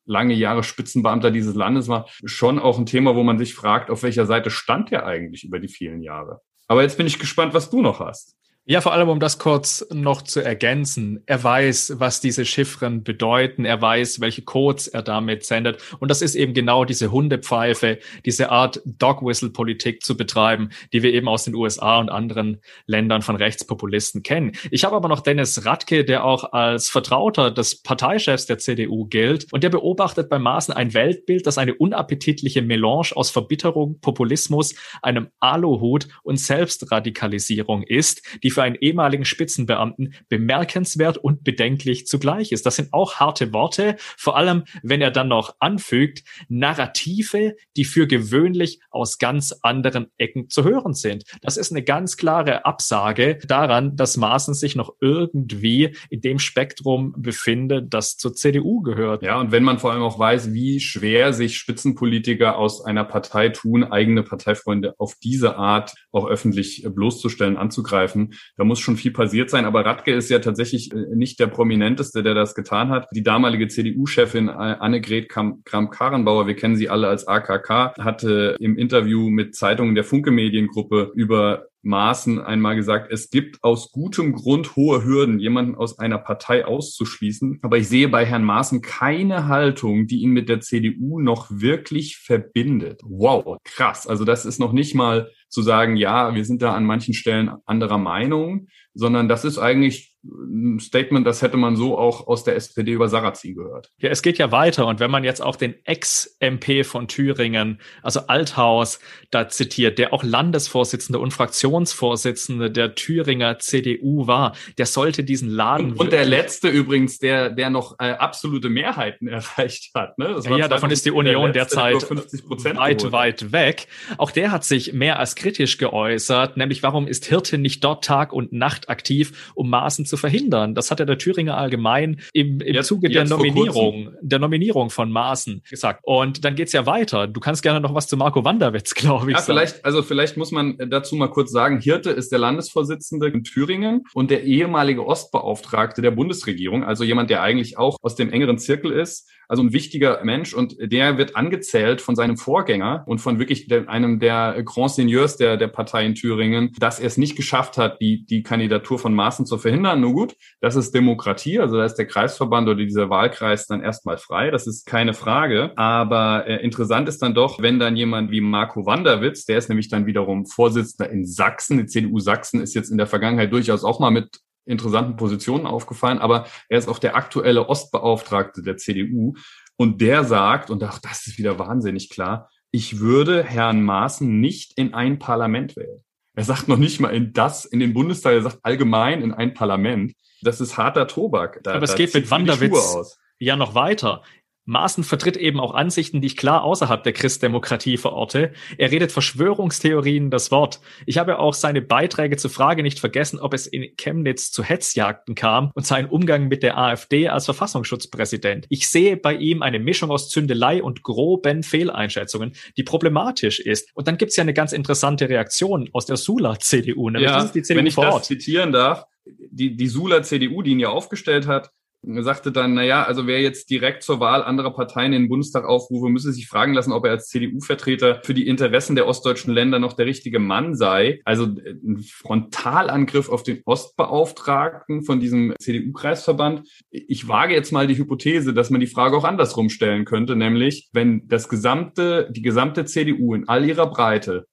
lange 0.04 0.34
Jahre 0.34 0.64
Spitzenbeamter 0.64 1.30
dieses 1.30 1.54
Landes 1.54 1.86
war, 1.86 2.08
schon 2.24 2.58
auch 2.58 2.80
ein 2.80 2.86
Thema, 2.86 3.14
wo 3.14 3.22
man 3.22 3.38
sich 3.38 3.54
fragt, 3.54 3.90
auf 3.90 4.02
welcher 4.02 4.26
Seite 4.26 4.50
stand 4.50 4.90
er 4.90 5.06
eigentlich 5.06 5.44
über 5.44 5.60
die 5.60 5.68
vielen 5.68 6.02
Jahre. 6.02 6.40
Aber 6.66 6.82
jetzt 6.82 6.96
bin 6.96 7.06
ich 7.06 7.20
gespannt, 7.20 7.54
was 7.54 7.70
du 7.70 7.80
noch 7.80 8.00
hast. 8.00 8.34
Ja, 8.70 8.82
vor 8.82 8.92
allem, 8.92 9.08
um 9.08 9.18
das 9.18 9.38
kurz 9.38 9.86
noch 9.90 10.20
zu 10.20 10.40
ergänzen. 10.40 11.22
Er 11.24 11.42
weiß, 11.42 11.94
was 12.00 12.20
diese 12.20 12.44
Chiffren 12.44 13.02
bedeuten. 13.02 13.64
Er 13.64 13.80
weiß, 13.80 14.20
welche 14.20 14.42
Codes 14.42 14.88
er 14.88 15.00
damit 15.00 15.46
sendet. 15.46 15.82
Und 16.00 16.10
das 16.10 16.20
ist 16.20 16.34
eben 16.34 16.52
genau 16.52 16.84
diese 16.84 17.10
Hundepfeife, 17.10 17.98
diese 18.26 18.50
Art 18.50 18.82
Dog-Whistle-Politik 18.84 20.04
zu 20.04 20.18
betreiben, 20.18 20.68
die 20.92 21.02
wir 21.02 21.14
eben 21.14 21.28
aus 21.28 21.44
den 21.44 21.54
USA 21.54 21.98
und 21.98 22.10
anderen 22.10 22.60
Ländern 22.84 23.22
von 23.22 23.36
Rechtspopulisten 23.36 24.22
kennen. 24.22 24.52
Ich 24.70 24.84
habe 24.84 24.96
aber 24.96 25.08
noch 25.08 25.20
Dennis 25.20 25.64
Radke, 25.64 26.04
der 26.04 26.26
auch 26.26 26.52
als 26.52 26.90
Vertrauter 26.90 27.50
des 27.50 27.82
Parteichefs 27.82 28.44
der 28.44 28.58
CDU 28.58 29.06
gilt. 29.06 29.50
Und 29.50 29.64
der 29.64 29.70
beobachtet 29.70 30.28
bei 30.28 30.38
Maßen 30.38 30.74
ein 30.74 30.92
Weltbild, 30.92 31.46
das 31.46 31.56
eine 31.56 31.72
unappetitliche 31.72 32.60
Melange 32.60 33.12
aus 33.14 33.30
Verbitterung, 33.30 33.98
Populismus, 34.02 34.74
einem 35.00 35.28
Aluhut 35.40 36.06
und 36.22 36.38
Selbstradikalisierung 36.38 37.82
ist, 37.82 38.20
die 38.42 38.57
für 38.58 38.64
einen 38.64 38.74
ehemaligen 38.74 39.24
Spitzenbeamten 39.24 40.14
bemerkenswert 40.28 41.16
und 41.16 41.44
bedenklich 41.44 42.08
zugleich 42.08 42.50
ist. 42.50 42.66
Das 42.66 42.74
sind 42.74 42.92
auch 42.92 43.20
harte 43.20 43.52
Worte, 43.52 43.94
vor 44.16 44.36
allem 44.36 44.64
wenn 44.82 45.00
er 45.00 45.12
dann 45.12 45.28
noch 45.28 45.54
anfügt, 45.60 46.24
Narrative, 46.48 47.54
die 47.76 47.84
für 47.84 48.08
gewöhnlich 48.08 48.80
aus 48.90 49.18
ganz 49.18 49.54
anderen 49.62 50.08
Ecken 50.18 50.48
zu 50.48 50.64
hören 50.64 50.94
sind. 50.94 51.22
Das 51.40 51.56
ist 51.56 51.70
eine 51.70 51.84
ganz 51.84 52.16
klare 52.16 52.64
Absage 52.64 53.38
daran, 53.46 53.94
dass 53.94 54.16
Maaßen 54.16 54.54
sich 54.54 54.74
noch 54.74 54.92
irgendwie 55.00 55.94
in 56.10 56.20
dem 56.20 56.40
Spektrum 56.40 57.14
befindet, 57.16 57.94
das 57.94 58.16
zur 58.16 58.34
CDU 58.34 58.80
gehört. 58.80 59.22
Ja, 59.22 59.38
und 59.38 59.52
wenn 59.52 59.62
man 59.62 59.78
vor 59.78 59.92
allem 59.92 60.02
auch 60.02 60.18
weiß, 60.18 60.52
wie 60.52 60.80
schwer 60.80 61.32
sich 61.32 61.58
Spitzenpolitiker 61.58 62.58
aus 62.58 62.84
einer 62.84 63.04
Partei 63.04 63.50
tun, 63.50 63.84
eigene 63.84 64.24
Parteifreunde 64.24 64.96
auf 64.98 65.14
diese 65.22 65.54
Art 65.54 65.94
auch 66.10 66.26
öffentlich 66.26 66.84
bloßzustellen, 66.92 67.56
anzugreifen, 67.56 68.34
da 68.56 68.64
muss 68.64 68.80
schon 68.80 68.96
viel 68.96 69.12
passiert 69.12 69.50
sein. 69.50 69.64
Aber 69.64 69.84
Radke 69.84 70.12
ist 70.12 70.30
ja 70.30 70.40
tatsächlich 70.40 70.92
äh, 70.92 71.14
nicht 71.14 71.38
der 71.40 71.46
prominenteste, 71.46 72.22
der 72.22 72.34
das 72.34 72.54
getan 72.54 72.90
hat. 72.90 73.08
Die 73.14 73.22
damalige 73.22 73.68
CDU-Chefin 73.68 74.48
äh, 74.48 74.52
Annegret 74.52 75.28
Kramp-Karrenbauer, 75.28 76.46
wir 76.46 76.56
kennen 76.56 76.76
sie 76.76 76.88
alle 76.88 77.08
als 77.08 77.26
AKK, 77.26 77.94
hatte 77.98 78.56
im 78.60 78.76
Interview 78.76 79.30
mit 79.30 79.54
Zeitungen 79.54 79.94
der 79.94 80.04
Funke 80.04 80.30
Mediengruppe 80.30 81.12
über 81.14 81.67
Maaßen 81.82 82.40
einmal 82.40 82.76
gesagt, 82.76 83.12
es 83.12 83.30
gibt 83.30 83.62
aus 83.62 83.92
gutem 83.92 84.32
Grund 84.32 84.76
hohe 84.76 85.04
Hürden, 85.04 85.38
jemanden 85.38 85.74
aus 85.74 85.98
einer 85.98 86.18
Partei 86.18 86.64
auszuschließen. 86.64 87.60
Aber 87.62 87.78
ich 87.78 87.88
sehe 87.88 88.08
bei 88.08 88.24
Herrn 88.24 88.44
Maaßen 88.44 88.82
keine 88.82 89.46
Haltung, 89.46 90.06
die 90.06 90.20
ihn 90.20 90.30
mit 90.30 90.48
der 90.48 90.60
CDU 90.60 91.20
noch 91.20 91.48
wirklich 91.50 92.16
verbindet. 92.16 93.00
Wow, 93.04 93.58
krass. 93.64 94.06
Also 94.06 94.24
das 94.24 94.44
ist 94.44 94.58
noch 94.58 94.72
nicht 94.72 94.94
mal 94.94 95.30
zu 95.48 95.62
sagen, 95.62 95.96
ja, 95.96 96.34
wir 96.34 96.44
sind 96.44 96.62
da 96.62 96.74
an 96.74 96.84
manchen 96.84 97.14
Stellen 97.14 97.50
anderer 97.64 97.98
Meinung, 97.98 98.68
sondern 98.94 99.28
das 99.28 99.44
ist 99.44 99.58
eigentlich 99.58 100.07
ein 100.24 100.80
Statement, 100.80 101.26
das 101.26 101.42
hätte 101.42 101.56
man 101.56 101.76
so 101.76 101.96
auch 101.96 102.26
aus 102.26 102.42
der 102.42 102.56
SPD 102.56 102.92
über 102.92 103.08
Sarrazin 103.08 103.54
gehört. 103.54 103.90
Ja, 103.98 104.10
es 104.10 104.22
geht 104.22 104.36
ja 104.38 104.50
weiter. 104.50 104.86
Und 104.86 104.98
wenn 104.98 105.10
man 105.10 105.22
jetzt 105.22 105.40
auch 105.40 105.54
den 105.54 105.74
Ex-MP 105.84 106.82
von 106.84 107.06
Thüringen, 107.06 107.80
also 108.02 108.20
Althaus, 108.26 108.98
da 109.30 109.48
zitiert, 109.48 109.98
der 109.98 110.12
auch 110.12 110.24
Landesvorsitzende 110.24 111.20
und 111.20 111.32
Fraktionsvorsitzende 111.32 112.70
der 112.70 112.96
Thüringer 112.96 113.60
CDU 113.60 114.26
war, 114.26 114.56
der 114.76 114.86
sollte 114.86 115.22
diesen 115.22 115.48
Laden. 115.48 115.92
Und, 115.92 116.00
und 116.00 116.12
der 116.12 116.24
letzte 116.24 116.68
übrigens, 116.68 117.18
der, 117.18 117.50
der 117.50 117.70
noch 117.70 117.96
äh, 118.00 118.10
absolute 118.10 118.68
Mehrheiten 118.68 119.28
erreicht 119.28 119.92
hat. 119.94 120.18
Ne? 120.18 120.40
ja, 120.44 120.56
ja 120.56 120.68
davon 120.68 120.90
ist 120.90 121.06
die 121.06 121.12
Union 121.12 121.52
der 121.52 121.64
derzeit 121.64 121.94
weit, 122.10 122.98
geholt. 122.98 123.12
weit 123.12 123.52
weg. 123.52 123.86
Auch 124.16 124.32
der 124.32 124.50
hat 124.50 124.64
sich 124.64 124.92
mehr 124.92 125.18
als 125.20 125.36
kritisch 125.36 125.78
geäußert, 125.78 126.56
nämlich 126.56 126.82
warum 126.82 127.06
ist 127.06 127.26
Hirte 127.26 127.56
nicht 127.56 127.84
dort 127.84 128.04
Tag 128.04 128.32
und 128.32 128.52
Nacht 128.52 128.88
aktiv, 128.88 129.52
um 129.54 129.70
Maßen 129.70 130.04
zu 130.04 130.16
verhindern. 130.18 130.74
Das 130.74 130.90
hat 130.90 131.00
ja 131.00 131.06
der 131.06 131.18
Thüringer 131.18 131.56
allgemein 131.56 132.20
im, 132.32 132.60
im 132.60 132.74
jetzt, 132.74 132.86
Zuge 132.86 133.08
der 133.08 133.24
Nominierung, 133.24 134.10
der 134.20 134.38
Nominierung 134.38 134.90
von 134.90 135.10
Maßen 135.10 135.62
gesagt. 135.68 136.00
Und 136.02 136.44
dann 136.44 136.54
geht's 136.54 136.72
ja 136.72 136.86
weiter. 136.86 137.26
Du 137.26 137.40
kannst 137.40 137.62
gerne 137.62 137.80
noch 137.80 137.94
was 137.94 138.06
zu 138.06 138.16
Marco 138.16 138.44
Wanderwitz, 138.44 138.94
glaube 138.94 139.30
ich. 139.30 139.36
Ja, 139.36 139.42
sagen. 139.42 139.58
vielleicht, 139.58 139.84
also 139.84 140.02
vielleicht 140.02 140.36
muss 140.36 140.50
man 140.50 140.76
dazu 140.90 141.16
mal 141.16 141.28
kurz 141.28 141.50
sagen, 141.50 141.80
Hirte 141.80 142.10
ist 142.10 142.32
der 142.32 142.38
Landesvorsitzende 142.38 143.28
in 143.28 143.44
Thüringen 143.44 144.04
und 144.14 144.30
der 144.30 144.44
ehemalige 144.44 145.06
Ostbeauftragte 145.06 146.02
der 146.02 146.10
Bundesregierung, 146.10 146.84
also 146.84 147.04
jemand, 147.04 147.30
der 147.30 147.42
eigentlich 147.42 147.78
auch 147.78 147.96
aus 148.02 148.14
dem 148.14 148.30
engeren 148.30 148.58
Zirkel 148.58 148.92
ist 148.92 149.28
also 149.48 149.62
ein 149.62 149.72
wichtiger 149.72 150.22
Mensch 150.22 150.54
und 150.54 150.76
der 150.80 151.18
wird 151.18 151.34
angezählt 151.34 152.00
von 152.00 152.14
seinem 152.14 152.36
Vorgänger 152.36 153.04
und 153.06 153.18
von 153.18 153.38
wirklich 153.38 153.72
einem 153.88 154.20
der 154.20 154.62
Grand 154.62 154.90
Seigneurs 154.90 155.36
der, 155.36 155.56
der 155.56 155.68
Partei 155.68 156.04
in 156.04 156.14
Thüringen, 156.14 156.72
dass 156.78 157.00
er 157.00 157.06
es 157.06 157.16
nicht 157.16 157.34
geschafft 157.34 157.78
hat, 157.78 158.00
die, 158.00 158.24
die 158.26 158.42
Kandidatur 158.42 158.98
von 158.98 159.14
Maaßen 159.14 159.46
zu 159.46 159.58
verhindern. 159.58 160.00
Nur 160.00 160.12
gut, 160.12 160.36
das 160.60 160.76
ist 160.76 160.94
Demokratie, 160.94 161.58
also 161.58 161.76
da 161.78 161.84
ist 161.84 161.94
der 161.94 162.06
Kreisverband 162.06 162.68
oder 162.68 162.84
dieser 162.84 163.10
Wahlkreis 163.10 163.66
dann 163.66 163.82
erstmal 163.82 164.18
frei, 164.18 164.50
das 164.50 164.66
ist 164.66 164.86
keine 164.86 165.14
Frage. 165.14 165.72
Aber 165.76 166.46
äh, 166.46 166.62
interessant 166.62 167.08
ist 167.08 167.22
dann 167.22 167.34
doch, 167.34 167.60
wenn 167.60 167.78
dann 167.78 167.96
jemand 167.96 168.30
wie 168.30 168.40
Marco 168.40 168.84
Wanderwitz, 168.84 169.46
der 169.46 169.58
ist 169.58 169.68
nämlich 169.68 169.88
dann 169.88 170.06
wiederum 170.06 170.46
Vorsitzender 170.46 171.10
in 171.10 171.24
Sachsen, 171.24 171.78
die 171.78 171.86
CDU 171.86 172.18
Sachsen 172.18 172.60
ist 172.60 172.74
jetzt 172.74 172.90
in 172.90 172.98
der 172.98 173.06
Vergangenheit 173.06 173.52
durchaus 173.52 173.84
auch 173.84 173.98
mal 173.98 174.10
mit 174.10 174.40
interessanten 174.68 175.16
Positionen 175.16 175.66
aufgefallen, 175.66 176.18
aber 176.18 176.46
er 176.68 176.78
ist 176.78 176.88
auch 176.88 176.98
der 176.98 177.16
aktuelle 177.16 177.68
Ostbeauftragte 177.68 178.62
der 178.62 178.76
CDU 178.76 179.34
und 179.76 180.00
der 180.00 180.24
sagt, 180.24 180.70
und 180.70 180.82
auch 180.84 180.98
das 180.98 181.26
ist 181.26 181.38
wieder 181.38 181.58
wahnsinnig 181.58 182.10
klar, 182.10 182.50
ich 182.70 183.00
würde 183.00 183.42
Herrn 183.42 183.82
Maaßen 183.82 184.40
nicht 184.40 184.76
in 184.76 184.94
ein 184.94 185.18
Parlament 185.18 185.76
wählen. 185.76 186.04
Er 186.34 186.44
sagt 186.44 186.68
noch 186.68 186.76
nicht 186.76 187.00
mal 187.00 187.08
in 187.08 187.32
das, 187.32 187.64
in 187.64 187.80
den 187.80 187.94
Bundestag, 187.94 188.34
er 188.34 188.42
sagt 188.42 188.58
allgemein 188.62 189.22
in 189.22 189.32
ein 189.32 189.54
Parlament. 189.54 190.12
Das 190.42 190.60
ist 190.60 190.76
harter 190.76 191.08
Tobak. 191.08 191.60
Da, 191.64 191.74
aber 191.74 191.84
es 191.84 191.96
geht 191.96 192.14
mit 192.14 192.30
Wanderwitz 192.30 193.18
ja 193.38 193.56
noch 193.56 193.74
weiter. 193.74 194.22
Maaßen 194.68 195.02
vertritt 195.02 195.38
eben 195.38 195.60
auch 195.60 195.74
Ansichten, 195.74 196.20
die 196.20 196.26
ich 196.26 196.36
klar 196.36 196.62
außerhalb 196.62 197.02
der 197.02 197.14
Christdemokratie 197.14 197.96
verorte. 197.96 198.52
Er 198.76 198.90
redet 198.90 199.12
Verschwörungstheorien 199.12 200.30
das 200.30 200.50
Wort. 200.50 200.80
Ich 201.06 201.16
habe 201.16 201.38
auch 201.38 201.54
seine 201.54 201.80
Beiträge 201.80 202.36
zur 202.36 202.50
Frage 202.50 202.82
nicht 202.82 203.00
vergessen, 203.00 203.38
ob 203.40 203.54
es 203.54 203.66
in 203.66 203.96
Chemnitz 203.96 204.52
zu 204.52 204.62
Hetzjagden 204.62 205.34
kam 205.34 205.70
und 205.74 205.86
seinen 205.86 206.10
Umgang 206.10 206.48
mit 206.48 206.62
der 206.62 206.76
AfD 206.76 207.28
als 207.28 207.46
Verfassungsschutzpräsident. 207.46 208.66
Ich 208.68 208.90
sehe 208.90 209.16
bei 209.16 209.34
ihm 209.34 209.62
eine 209.62 209.78
Mischung 209.78 210.10
aus 210.10 210.28
Zündelei 210.28 210.82
und 210.82 211.02
groben 211.02 211.62
Fehleinschätzungen, 211.62 212.52
die 212.76 212.82
problematisch 212.82 213.60
ist. 213.60 213.88
Und 213.94 214.06
dann 214.06 214.18
gibt's 214.18 214.36
ja 214.36 214.42
eine 214.42 214.54
ganz 214.54 214.72
interessante 214.72 215.30
Reaktion 215.30 215.88
aus 215.92 216.04
der 216.04 216.18
Sula-CDU. 216.18 217.08
Ne? 217.08 217.22
Ja, 217.22 217.50
CDU 217.50 217.78
wenn 217.78 217.86
ich 217.86 217.94
das 217.94 218.24
zitieren 218.24 218.72
darf, 218.72 219.06
die, 219.24 219.76
die 219.76 219.86
Sula-CDU, 219.88 220.60
die 220.60 220.72
ihn 220.72 220.80
ja 220.80 220.90
aufgestellt 220.90 221.46
hat, 221.46 221.70
sagte 222.02 222.52
dann, 222.52 222.74
naja, 222.74 223.04
also 223.04 223.26
wer 223.26 223.40
jetzt 223.40 223.70
direkt 223.70 224.02
zur 224.02 224.20
Wahl 224.20 224.42
anderer 224.42 224.72
Parteien 224.72 225.12
in 225.12 225.22
den 225.22 225.28
Bundestag 225.28 225.64
aufrufe, 225.64 226.08
müsse 226.08 226.32
sich 226.32 226.46
fragen 226.46 226.72
lassen, 226.72 226.92
ob 226.92 227.04
er 227.04 227.10
als 227.10 227.28
CDU-Vertreter 227.28 228.20
für 228.24 228.34
die 228.34 228.46
Interessen 228.46 228.96
der 228.96 229.06
ostdeutschen 229.06 229.52
Länder 229.52 229.78
noch 229.78 229.92
der 229.92 230.06
richtige 230.06 230.38
Mann 230.38 230.74
sei. 230.74 231.20
Also 231.24 231.44
äh, 231.44 231.74
ein 231.82 231.98
Frontalangriff 231.98 233.28
auf 233.28 233.42
den 233.42 233.62
Ostbeauftragten 233.64 235.02
von 235.02 235.20
diesem 235.20 235.54
CDU-Kreisverband. 235.58 236.68
Ich 236.90 237.26
wage 237.28 237.54
jetzt 237.54 237.72
mal 237.72 237.86
die 237.86 237.98
Hypothese, 237.98 238.54
dass 238.54 238.70
man 238.70 238.80
die 238.80 238.86
Frage 238.86 239.16
auch 239.16 239.24
andersrum 239.24 239.68
stellen 239.68 240.04
könnte, 240.04 240.36
nämlich 240.36 240.88
wenn 240.92 241.26
das 241.28 241.48
gesamte, 241.48 242.30
die 242.30 242.42
gesamte 242.42 242.84
CDU 242.84 243.34
in 243.34 243.48
all 243.48 243.64
ihrer 243.64 243.90
Breite 243.90 244.46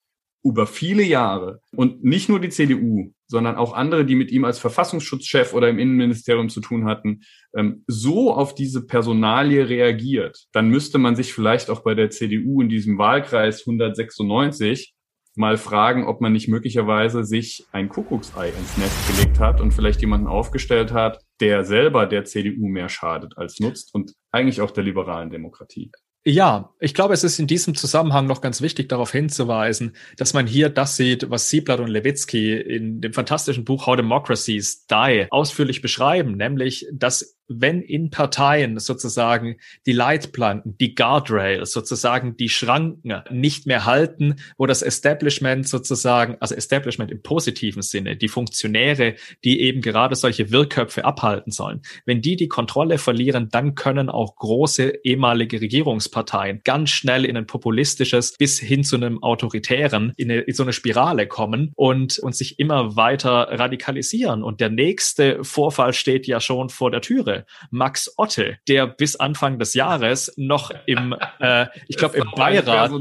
über 0.44 0.68
viele 0.68 1.04
Jahre 1.04 1.60
und 1.76 2.04
nicht 2.04 2.30
nur 2.30 2.40
die 2.40 2.50
CDU, 2.50 3.12
sondern 3.28 3.56
auch 3.56 3.74
andere, 3.74 4.06
die 4.06 4.16
mit 4.16 4.32
ihm 4.32 4.46
als 4.46 4.60
Verfassungsschutzchef 4.60 5.54
oder 5.54 5.70
im 5.70 5.80
Innenministerium 5.80 6.50
zu 6.50 6.62
tun 6.62 6.86
hatten, 6.86 7.22
ähm, 7.56 7.84
so 7.88 8.34
auf 8.34 8.56
diese 8.56 8.86
Personalie 8.86 9.68
reagiert, 9.68 10.46
dann 10.52 10.70
müsste 10.70 10.98
man 10.98 11.16
sich 11.16 11.34
vielleicht 11.34 11.70
auch 11.70 11.84
bei 11.84 11.96
der 11.96 12.10
CDU 12.10 12.62
in 12.62 12.70
diesem 12.70 12.98
Wahlkreis 12.98 13.62
196 13.66 14.94
mal 15.36 15.58
fragen, 15.58 16.06
ob 16.06 16.22
man 16.22 16.32
nicht 16.32 16.48
möglicherweise 16.48 17.26
sich 17.26 17.66
ein 17.72 17.90
Kuckucksei 17.90 18.50
ins 18.50 18.78
Nest 18.78 19.08
gelegt 19.08 19.40
hat 19.40 19.60
und 19.60 19.74
vielleicht 19.74 20.02
jemanden 20.02 20.28
aufgestellt 20.28 20.94
hat, 20.94 21.22
der 21.42 21.66
selber 21.66 22.06
der 22.06 22.24
CDU 22.24 22.68
mehr 22.68 22.90
schadet 22.90 23.38
als 23.38 23.60
nutzt 23.60 23.94
und 23.94 24.14
eigentlich 24.32 24.62
auch 24.62 24.72
der 24.72 24.84
liberalen 24.84 25.30
Demokratie. 25.30 25.92
Ja, 26.28 26.74
ich 26.80 26.96
glaube, 26.96 27.14
es 27.14 27.24
ist 27.24 27.38
in 27.38 27.46
diesem 27.46 27.76
Zusammenhang 27.76 28.26
noch 28.26 28.42
ganz 28.42 28.60
wichtig, 28.60 28.90
darauf 28.90 29.12
hinzuweisen, 29.12 29.96
dass 30.18 30.34
man 30.34 30.48
hier 30.48 30.70
das 30.70 30.98
sieht, 30.98 31.30
was 31.30 31.52
Sieblatt 31.52 31.80
und 31.80 31.88
Lewitsky 31.88 32.60
in 32.60 33.00
dem 33.00 33.14
fantastischen 33.14 33.64
Buch 33.64 33.86
How 33.86 33.96
Democracies 33.96 34.88
Die 34.88 35.28
ausführlich 35.30 35.84
beschreiben, 35.84 36.36
nämlich, 36.36 36.88
dass 36.92 37.35
wenn 37.48 37.82
in 37.82 38.10
Parteien 38.10 38.80
sozusagen 38.80 39.58
die 39.86 39.92
Leitplanken, 39.92 40.78
die 40.78 40.96
Guardrails, 40.96 41.72
sozusagen 41.72 42.38
die 42.38 42.50
Schranken 42.50 43.14
nicht 43.30 43.68
mehr 43.68 43.86
halten, 43.86 44.36
wo 44.58 44.66
das 44.66 44.82
Establishment 44.82 45.68
sozusagen, 45.68 46.38
also 46.40 46.56
Establishment 46.56 47.12
im 47.12 47.22
positiven 47.22 47.82
Sinne, 47.82 48.16
die 48.16 48.28
Funktionäre, 48.28 49.16
die 49.44 49.62
eben 49.62 49.82
gerade 49.82 50.16
solche 50.16 50.52
Wirrköpfe 50.52 51.06
abhalten 51.06 51.52
sollen, 51.52 51.82
wenn 52.06 52.22
die 52.22 52.36
die 52.36 52.48
Kontrolle 52.48 52.98
verlieren, 52.98 53.50
dann 53.52 53.76
können 53.76 54.10
auch 54.10 54.36
große 54.36 55.04
ehemalige 55.04 55.62
Regierungsparteien 55.62 56.62
ganz 56.64 56.90
schnell 56.90 57.26
in 57.26 57.38
ein 57.38 57.48
populistisches 57.48 58.36
bis 58.38 58.60
hin 58.60 58.84
zu 58.84 58.96
einem 58.96 59.22
autoritären, 59.22 60.14
in, 60.18 60.32
eine, 60.32 60.42
in 60.42 60.54
so 60.54 60.64
eine 60.64 60.74
Spirale 60.74 61.28
kommen 61.28 61.72
und, 61.76 62.20
und 62.20 62.36
sich 62.36 62.60
immer 62.60 62.96
weiter 62.96 63.48
radikalisieren. 63.52 64.44
Und 64.44 64.62
der 64.62 64.70
nächste 64.70 65.44
Vorfall 65.44 65.94
steht 65.94 66.28
ja 66.28 66.40
schon 66.40 66.70
vor 66.70 66.92
der 66.92 67.02
Türe 67.02 67.35
Max 67.72 68.14
Otte, 68.18 68.58
der 68.68 68.88
bis 68.88 69.16
Anfang 69.16 69.60
des 69.60 69.74
Jahres 69.74 70.34
noch 70.38 70.72
im, 70.86 71.16
äh, 71.40 71.68
ich 71.88 71.98
glaube, 71.98 72.18
im 72.18 72.32
Beirat. 72.36 72.92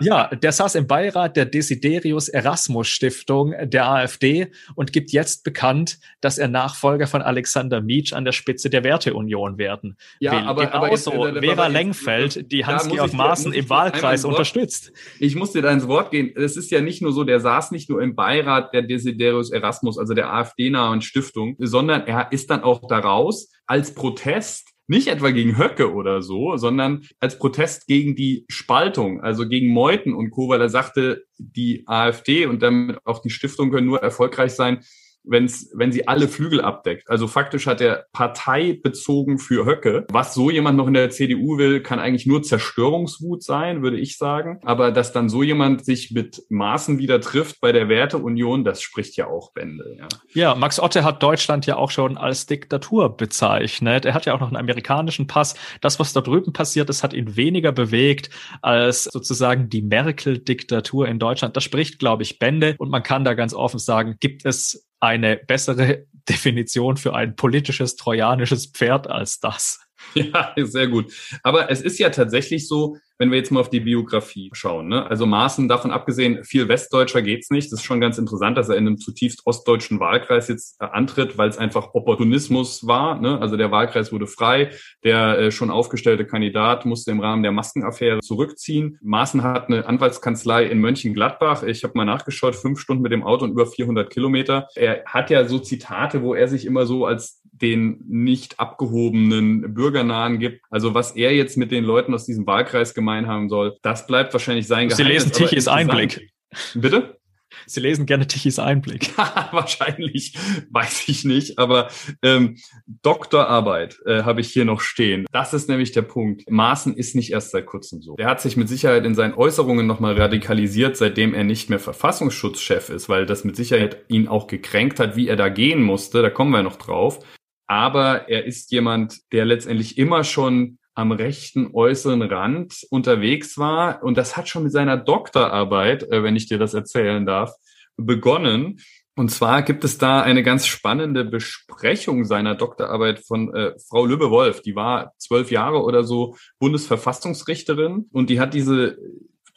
ja, 0.00 0.28
der 0.28 0.52
saß 0.52 0.74
im 0.74 0.86
Beirat 0.86 1.36
der 1.36 1.46
Desiderius 1.46 2.28
Erasmus 2.28 2.88
Stiftung 2.88 3.54
der 3.62 3.88
AfD 3.88 4.52
und 4.74 4.92
gibt 4.92 5.12
jetzt 5.12 5.44
bekannt, 5.44 5.98
dass 6.20 6.38
er 6.38 6.48
Nachfolger 6.48 7.06
von 7.06 7.22
Alexander 7.22 7.80
Mietsch 7.80 8.12
an 8.12 8.24
der 8.24 8.32
Spitze 8.32 8.70
der 8.70 8.84
Werteunion 8.84 9.58
werden 9.58 9.96
ja, 10.20 10.32
will. 10.32 10.40
Aber, 10.40 10.74
aber 10.74 10.90
jetzt, 10.90 11.04
so 11.04 11.26
äh, 11.26 11.40
Vera 11.40 11.66
Lengfeld, 11.66 12.50
die 12.50 12.64
Hans-Georg 12.64 13.12
Maaßen 13.12 13.52
im 13.52 13.68
Wahlkreis 13.70 14.24
unterstützt. 14.24 14.92
Ich 15.18 15.36
muss 15.36 15.52
dir 15.52 15.62
da 15.62 15.70
ins 15.70 15.88
Wort 15.88 16.10
gehen. 16.10 16.32
Es 16.34 16.56
ist 16.56 16.70
ja 16.70 16.80
nicht 16.80 17.02
nur 17.02 17.12
so, 17.12 17.24
der 17.24 17.40
saß 17.40 17.70
nicht 17.70 17.88
nur 17.88 18.02
im 18.02 18.14
Beirat 18.14 18.72
der 18.74 18.82
Desiderius 18.82 19.50
Erasmus, 19.50 19.98
also 19.98 20.14
der 20.14 20.32
AfD-nahen 20.32 21.02
Stiftung, 21.02 21.56
sondern 21.58 22.06
er 22.06 22.32
ist 22.32 22.50
dann 22.50 22.62
auch 22.62 22.86
daraus 22.88 23.45
als 23.66 23.94
Protest 23.94 24.72
nicht 24.88 25.08
etwa 25.08 25.30
gegen 25.30 25.58
Höcke 25.58 25.92
oder 25.92 26.22
so, 26.22 26.56
sondern 26.56 27.02
als 27.18 27.38
Protest 27.38 27.86
gegen 27.86 28.14
die 28.14 28.44
Spaltung, 28.48 29.20
also 29.20 29.48
gegen 29.48 29.72
Meuthen 29.72 30.14
und 30.14 30.30
Co., 30.30 30.48
weil 30.48 30.60
er 30.60 30.68
sagte, 30.68 31.24
die 31.38 31.82
AfD 31.86 32.46
und 32.46 32.62
damit 32.62 32.98
auch 33.04 33.20
die 33.20 33.30
Stiftung 33.30 33.70
können 33.70 33.88
nur 33.88 34.02
erfolgreich 34.02 34.52
sein, 34.52 34.84
wenn's, 35.26 35.70
wenn 35.74 35.92
sie 35.92 36.08
alle 36.08 36.28
Flügel 36.28 36.60
abdeckt. 36.60 37.08
Also 37.10 37.26
faktisch 37.26 37.66
hat 37.66 37.80
er 37.80 38.06
Partei 38.12 38.78
bezogen 38.82 39.38
für 39.38 39.66
Höcke. 39.66 40.06
Was 40.10 40.34
so 40.34 40.50
jemand 40.50 40.76
noch 40.76 40.86
in 40.86 40.94
der 40.94 41.10
CDU 41.10 41.58
will, 41.58 41.80
kann 41.82 41.98
eigentlich 41.98 42.26
nur 42.26 42.42
Zerstörungswut 42.42 43.42
sein, 43.42 43.82
würde 43.82 43.98
ich 43.98 44.16
sagen. 44.16 44.60
Aber 44.64 44.92
dass 44.92 45.12
dann 45.12 45.28
so 45.28 45.42
jemand 45.42 45.84
sich 45.84 46.12
mit 46.12 46.42
Maßen 46.48 46.98
wieder 46.98 47.20
trifft 47.20 47.60
bei 47.60 47.72
der 47.72 47.88
Werteunion, 47.88 48.64
das 48.64 48.80
spricht 48.80 49.16
ja 49.16 49.26
auch 49.26 49.52
Bände. 49.52 49.96
Ja. 49.98 50.08
ja, 50.32 50.54
Max 50.54 50.80
Otte 50.80 51.04
hat 51.04 51.22
Deutschland 51.22 51.66
ja 51.66 51.76
auch 51.76 51.90
schon 51.90 52.16
als 52.16 52.46
Diktatur 52.46 53.16
bezeichnet. 53.16 54.04
Er 54.04 54.14
hat 54.14 54.26
ja 54.26 54.34
auch 54.34 54.40
noch 54.40 54.48
einen 54.48 54.56
amerikanischen 54.56 55.26
Pass. 55.26 55.54
Das, 55.80 55.98
was 55.98 56.12
da 56.12 56.20
drüben 56.20 56.52
passiert 56.52 56.88
ist, 56.90 57.02
hat 57.02 57.12
ihn 57.12 57.36
weniger 57.36 57.72
bewegt 57.72 58.30
als 58.62 59.04
sozusagen 59.04 59.68
die 59.68 59.82
Merkel-Diktatur 59.82 61.08
in 61.08 61.18
Deutschland. 61.18 61.56
Das 61.56 61.64
spricht, 61.64 61.98
glaube 61.98 62.22
ich, 62.22 62.38
Bände. 62.38 62.74
Und 62.78 62.90
man 62.90 63.02
kann 63.02 63.24
da 63.24 63.34
ganz 63.34 63.54
offen 63.54 63.78
sagen, 63.78 64.16
gibt 64.20 64.44
es 64.44 64.86
eine 65.06 65.36
bessere 65.36 66.06
Definition 66.28 66.96
für 66.96 67.14
ein 67.14 67.36
politisches 67.36 67.96
trojanisches 67.96 68.66
Pferd 68.66 69.08
als 69.08 69.40
das. 69.40 69.80
Ja, 70.14 70.54
sehr 70.56 70.88
gut. 70.88 71.12
Aber 71.42 71.70
es 71.70 71.80
ist 71.80 71.98
ja 71.98 72.10
tatsächlich 72.10 72.68
so, 72.68 72.96
wenn 73.18 73.30
wir 73.30 73.38
jetzt 73.38 73.50
mal 73.50 73.60
auf 73.60 73.70
die 73.70 73.80
Biografie 73.80 74.50
schauen. 74.52 74.88
Ne? 74.88 75.06
Also 75.08 75.26
Maaßen, 75.26 75.68
davon 75.68 75.90
abgesehen, 75.90 76.44
viel 76.44 76.68
Westdeutscher 76.68 77.22
geht's 77.22 77.50
nicht. 77.50 77.72
Das 77.72 77.80
ist 77.80 77.86
schon 77.86 78.00
ganz 78.00 78.18
interessant, 78.18 78.56
dass 78.58 78.68
er 78.68 78.76
in 78.76 78.86
einem 78.86 78.98
zutiefst 78.98 79.42
ostdeutschen 79.44 80.00
Wahlkreis 80.00 80.48
jetzt 80.48 80.80
äh, 80.80 80.86
antritt, 80.86 81.38
weil 81.38 81.48
es 81.48 81.58
einfach 81.58 81.94
Opportunismus 81.94 82.86
war. 82.86 83.20
Ne? 83.20 83.40
Also 83.40 83.56
der 83.56 83.70
Wahlkreis 83.70 84.12
wurde 84.12 84.26
frei. 84.26 84.70
Der 85.04 85.38
äh, 85.38 85.50
schon 85.50 85.70
aufgestellte 85.70 86.26
Kandidat 86.26 86.86
musste 86.86 87.10
im 87.10 87.20
Rahmen 87.20 87.42
der 87.42 87.52
Maskenaffäre 87.52 88.20
zurückziehen. 88.20 88.98
Maaßen 89.02 89.42
hat 89.42 89.68
eine 89.68 89.86
Anwaltskanzlei 89.86 90.64
in 90.64 90.80
Mönchengladbach. 90.80 91.62
Ich 91.62 91.84
habe 91.84 91.94
mal 91.96 92.04
nachgeschaut, 92.04 92.56
fünf 92.56 92.80
Stunden 92.80 93.02
mit 93.02 93.12
dem 93.12 93.22
Auto 93.22 93.44
und 93.44 93.52
über 93.52 93.66
400 93.66 94.10
Kilometer. 94.10 94.68
Er 94.74 95.04
hat 95.06 95.30
ja 95.30 95.46
so 95.46 95.58
Zitate, 95.58 96.22
wo 96.22 96.34
er 96.34 96.48
sich 96.48 96.66
immer 96.66 96.86
so 96.86 97.06
als 97.06 97.42
den 97.60 98.04
nicht 98.06 98.60
abgehobenen 98.60 99.74
Bürgernahen 99.74 100.38
gibt. 100.38 100.64
Also 100.70 100.94
was 100.94 101.12
er 101.12 101.34
jetzt 101.34 101.56
mit 101.56 101.70
den 101.70 101.84
Leuten 101.84 102.14
aus 102.14 102.26
diesem 102.26 102.46
Wahlkreis 102.46 102.94
gemein 103.06 103.28
haben 103.28 103.48
soll, 103.48 103.78
das 103.82 104.06
bleibt 104.06 104.32
wahrscheinlich 104.32 104.66
sein 104.66 104.88
Geheimnis. 104.88 104.96
Sie 104.96 105.28
lesen 105.28 105.32
Tichys 105.32 105.68
Einblick. 105.68 106.32
Bitte? 106.74 107.18
Sie 107.64 107.80
lesen 107.80 108.06
gerne 108.06 108.26
Tichys 108.26 108.58
Einblick. 108.58 109.16
Wahrscheinlich, 109.52 110.34
weiß 110.70 111.08
ich 111.08 111.24
nicht. 111.24 111.58
Aber 111.58 111.88
ähm, 112.22 112.56
Doktorarbeit 113.02 113.98
äh, 114.04 114.24
habe 114.24 114.40
ich 114.40 114.52
hier 114.52 114.64
noch 114.64 114.80
stehen. 114.80 115.26
Das 115.32 115.54
ist 115.54 115.68
nämlich 115.68 115.92
der 115.92 116.02
Punkt. 116.02 116.50
Maaßen 116.50 116.94
ist 116.94 117.14
nicht 117.14 117.32
erst 117.32 117.52
seit 117.52 117.66
kurzem 117.66 118.02
so. 118.02 118.16
Er 118.18 118.28
hat 118.28 118.40
sich 118.40 118.56
mit 118.56 118.68
Sicherheit 118.68 119.06
in 119.06 119.14
seinen 119.14 119.34
Äußerungen 119.34 119.86
nochmal 119.86 120.20
radikalisiert, 120.20 120.96
seitdem 120.96 121.34
er 121.34 121.44
nicht 121.44 121.70
mehr 121.70 121.78
Verfassungsschutzchef 121.78 122.90
ist, 122.90 123.08
weil 123.08 123.26
das 123.26 123.44
mit 123.44 123.56
Sicherheit 123.56 124.04
ihn 124.08 124.28
auch 124.28 124.48
gekränkt 124.48 125.00
hat, 125.00 125.16
wie 125.16 125.28
er 125.28 125.36
da 125.36 125.48
gehen 125.48 125.82
musste. 125.82 126.22
Da 126.22 126.30
kommen 126.30 126.50
wir 126.50 126.62
noch 126.62 126.76
drauf. 126.76 127.20
Aber 127.68 128.28
er 128.28 128.44
ist 128.44 128.70
jemand, 128.70 129.32
der 129.32 129.44
letztendlich 129.44 129.98
immer 129.98 130.24
schon 130.24 130.78
am 130.96 131.12
rechten 131.12 131.70
äußeren 131.72 132.22
Rand 132.22 132.86
unterwegs 132.90 133.58
war. 133.58 134.02
Und 134.02 134.16
das 134.16 134.36
hat 134.36 134.48
schon 134.48 134.64
mit 134.64 134.72
seiner 134.72 134.96
Doktorarbeit, 134.96 136.02
äh, 136.10 136.22
wenn 136.22 136.34
ich 136.34 136.46
dir 136.48 136.58
das 136.58 136.74
erzählen 136.74 137.24
darf, 137.24 137.52
begonnen. 137.96 138.80
Und 139.14 139.30
zwar 139.30 139.62
gibt 139.62 139.84
es 139.84 139.98
da 139.98 140.22
eine 140.22 140.42
ganz 140.42 140.66
spannende 140.66 141.24
Besprechung 141.24 142.24
seiner 142.24 142.54
Doktorarbeit 142.54 143.20
von 143.20 143.54
äh, 143.54 143.72
Frau 143.88 144.06
Lübbe-Wolf. 144.06 144.62
Die 144.62 144.74
war 144.74 145.12
zwölf 145.18 145.50
Jahre 145.50 145.82
oder 145.82 146.02
so 146.02 146.36
Bundesverfassungsrichterin 146.58 148.08
und 148.12 148.30
die 148.30 148.40
hat 148.40 148.54
diese 148.54 148.98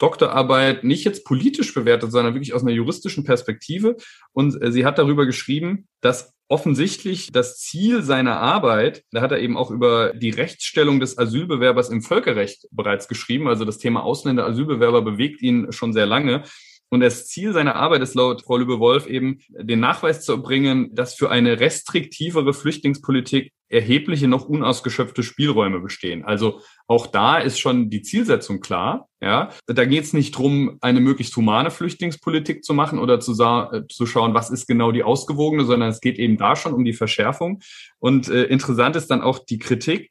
Doktorarbeit 0.00 0.82
nicht 0.82 1.04
jetzt 1.04 1.24
politisch 1.24 1.72
bewertet, 1.74 2.10
sondern 2.10 2.34
wirklich 2.34 2.54
aus 2.54 2.62
einer 2.62 2.72
juristischen 2.72 3.22
Perspektive. 3.22 3.96
Und 4.32 4.60
äh, 4.60 4.72
sie 4.72 4.84
hat 4.84 4.98
darüber 4.98 5.26
geschrieben, 5.26 5.86
dass 6.00 6.34
offensichtlich 6.48 7.30
das 7.30 7.58
Ziel 7.58 8.02
seiner 8.02 8.40
Arbeit, 8.40 9.04
da 9.12 9.20
hat 9.20 9.30
er 9.30 9.38
eben 9.38 9.56
auch 9.56 9.70
über 9.70 10.12
die 10.14 10.30
Rechtsstellung 10.30 10.98
des 10.98 11.16
Asylbewerbers 11.16 11.90
im 11.90 12.02
Völkerrecht 12.02 12.66
bereits 12.72 13.06
geschrieben, 13.06 13.46
also 13.46 13.64
das 13.64 13.78
Thema 13.78 14.02
Ausländer 14.02 14.46
Asylbewerber 14.46 15.02
bewegt 15.02 15.42
ihn 15.42 15.70
schon 15.70 15.92
sehr 15.92 16.06
lange. 16.06 16.42
Und 16.90 17.00
das 17.00 17.28
Ziel 17.28 17.52
seiner 17.52 17.76
Arbeit 17.76 18.02
ist 18.02 18.14
laut 18.14 18.42
Frau 18.42 18.56
Lübe-Wolf 18.56 19.06
eben, 19.06 19.38
den 19.48 19.80
Nachweis 19.80 20.24
zu 20.24 20.32
erbringen, 20.32 20.92
dass 20.92 21.14
für 21.14 21.30
eine 21.30 21.60
restriktivere 21.60 22.52
Flüchtlingspolitik 22.52 23.52
erhebliche 23.68 24.26
noch 24.26 24.46
unausgeschöpfte 24.46 25.22
Spielräume 25.22 25.78
bestehen. 25.78 26.24
Also 26.24 26.60
auch 26.88 27.06
da 27.06 27.38
ist 27.38 27.60
schon 27.60 27.88
die 27.88 28.02
Zielsetzung 28.02 28.60
klar. 28.60 29.08
Ja, 29.22 29.50
da 29.66 29.84
geht 29.84 30.04
es 30.04 30.12
nicht 30.12 30.32
drum, 30.32 30.78
eine 30.80 31.00
möglichst 31.00 31.36
humane 31.36 31.70
Flüchtlingspolitik 31.70 32.64
zu 32.64 32.74
machen 32.74 32.98
oder 32.98 33.20
zu, 33.20 33.32
äh, 33.32 33.86
zu 33.86 34.06
schauen, 34.06 34.34
was 34.34 34.50
ist 34.50 34.66
genau 34.66 34.90
die 34.90 35.04
ausgewogene, 35.04 35.64
sondern 35.64 35.90
es 35.90 36.00
geht 36.00 36.18
eben 36.18 36.38
da 36.38 36.56
schon 36.56 36.72
um 36.72 36.84
die 36.84 36.94
Verschärfung. 36.94 37.60
Und 37.98 38.28
äh, 38.28 38.44
interessant 38.44 38.96
ist 38.96 39.08
dann 39.08 39.22
auch 39.22 39.38
die 39.38 39.58
Kritik, 39.58 40.10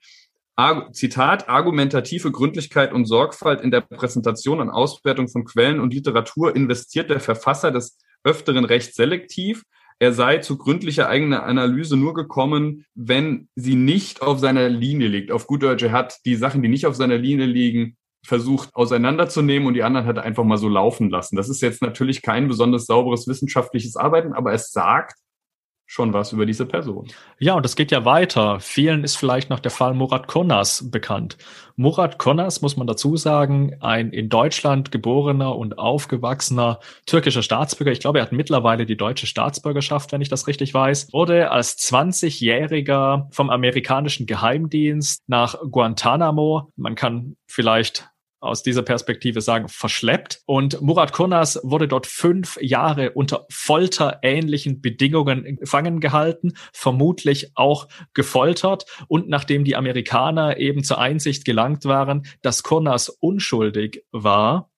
Zitat, 0.92 1.48
argumentative 1.48 2.32
Gründlichkeit 2.32 2.92
und 2.92 3.06
Sorgfalt 3.06 3.62
in 3.62 3.72
der 3.72 3.82
Präsentation 3.82 4.60
und 4.60 4.70
Auswertung 4.70 5.28
von 5.28 5.46
Quellen 5.46 5.80
und 5.80 5.94
Literatur 5.94 6.56
investiert 6.56 7.10
der 7.10 7.20
Verfasser 7.20 7.72
des 7.72 7.98
Öfteren 8.24 8.66
recht 8.66 8.94
selektiv. 8.94 9.64
Er 10.00 10.14
sei 10.14 10.38
zu 10.38 10.58
gründlicher 10.58 11.08
eigener 11.08 11.44
Analyse 11.44 11.98
nur 11.98 12.14
gekommen, 12.14 12.86
wenn 12.96 13.48
sie 13.56 13.76
nicht 13.76 14.22
auf 14.22 14.40
seiner 14.40 14.70
Linie 14.70 15.08
liegt. 15.08 15.32
Auf 15.32 15.48
gut 15.48 15.64
Deutsch, 15.64 15.84
er 15.84 15.92
hat 15.92 16.18
die 16.26 16.36
Sachen, 16.36 16.62
die 16.62 16.70
nicht 16.70 16.86
auf 16.86 16.96
seiner 16.96 17.18
Linie 17.18 17.46
liegen, 17.46 17.98
versucht 18.26 18.76
auseinanderzunehmen 18.76 19.68
und 19.68 19.76
die 19.76 19.84
anderen 19.84 20.06
hat 20.06 20.18
er 20.18 20.24
einfach 20.24 20.44
mal 20.44 20.58
so 20.58 20.68
laufen 20.68 21.10
lassen. 21.10 21.36
Das 21.36 21.50
ist 21.50 21.62
jetzt 21.62 21.82
natürlich 21.82 22.22
kein 22.22 22.48
besonders 22.48 22.86
sauberes 22.86 23.28
wissenschaftliches 23.28 23.96
Arbeiten, 23.96 24.34
aber 24.34 24.54
es 24.54 24.72
sagt, 24.72 25.16
schon 25.92 26.14
was 26.14 26.34
über 26.34 26.46
diese 26.46 26.68
Person. 26.68 27.08
Ja, 27.40 27.56
und 27.56 27.66
das 27.66 27.76
geht 27.76 27.90
ja 27.90 28.06
weiter. 28.06 28.60
Vielen 28.60 29.04
ist 29.04 29.16
vielleicht 29.16 29.50
noch 29.50 29.60
der 29.60 29.72
Fall 29.72 29.96
Murat 29.96 30.28
Konnas 30.28 30.92
bekannt. 30.92 31.36
Murat 31.78 32.20
Konnas, 32.20 32.62
muss 32.62 32.78
man 32.78 32.86
dazu 32.86 33.18
sagen, 33.18 33.76
ein 33.80 34.12
in 34.12 34.30
Deutschland 34.30 34.92
geborener 34.92 35.56
und 35.56 35.80
aufgewachsener 35.80 36.80
türkischer 37.08 37.42
Staatsbürger. 37.42 37.92
Ich 37.92 38.02
glaube, 38.02 38.20
er 38.20 38.26
hat 38.26 38.32
mittlerweile 38.32 38.86
die 38.86 38.98
deutsche 38.98 39.26
Staatsbürgerschaft, 39.26 40.12
wenn 40.12 40.22
ich 40.22 40.30
das 40.30 40.46
richtig 40.46 40.76
weiß. 40.76 41.12
Wurde 41.12 41.50
als 41.50 41.80
20-Jähriger 41.80 43.26
vom 43.32 43.50
amerikanischen 43.50 44.28
Geheimdienst 44.28 45.24
nach 45.26 45.56
Guantanamo, 45.72 46.72
man 46.76 46.94
kann 46.94 47.36
vielleicht 47.48 48.09
aus 48.40 48.64
dieser 48.64 48.84
Perspektive 48.84 49.42
sagen, 49.42 49.68
verschleppt. 49.68 50.42
Und 50.46 50.82
Murat 50.82 51.14
Kurnas 51.14 51.60
wurde 51.64 51.88
dort 51.88 52.08
fünf 52.08 52.58
Jahre 52.62 53.12
unter 53.12 53.46
folterähnlichen 53.50 54.82
Bedingungen 54.82 55.58
gefangen 55.58 56.00
gehalten, 56.00 56.54
vermutlich 56.74 57.52
auch 57.56 57.88
gefoltert. 58.14 58.86
Und 59.08 59.30
nachdem 59.30 59.64
die 59.64 59.76
Amerikaner 59.76 60.58
eben 60.58 60.84
zur 60.84 61.00
Einsicht 61.00 61.46
gelangt 61.46 61.86
waren, 61.86 62.26
dass 62.42 62.64
Kurnas 62.64 63.10
unschuldig 63.10 64.04
war, 64.12 64.72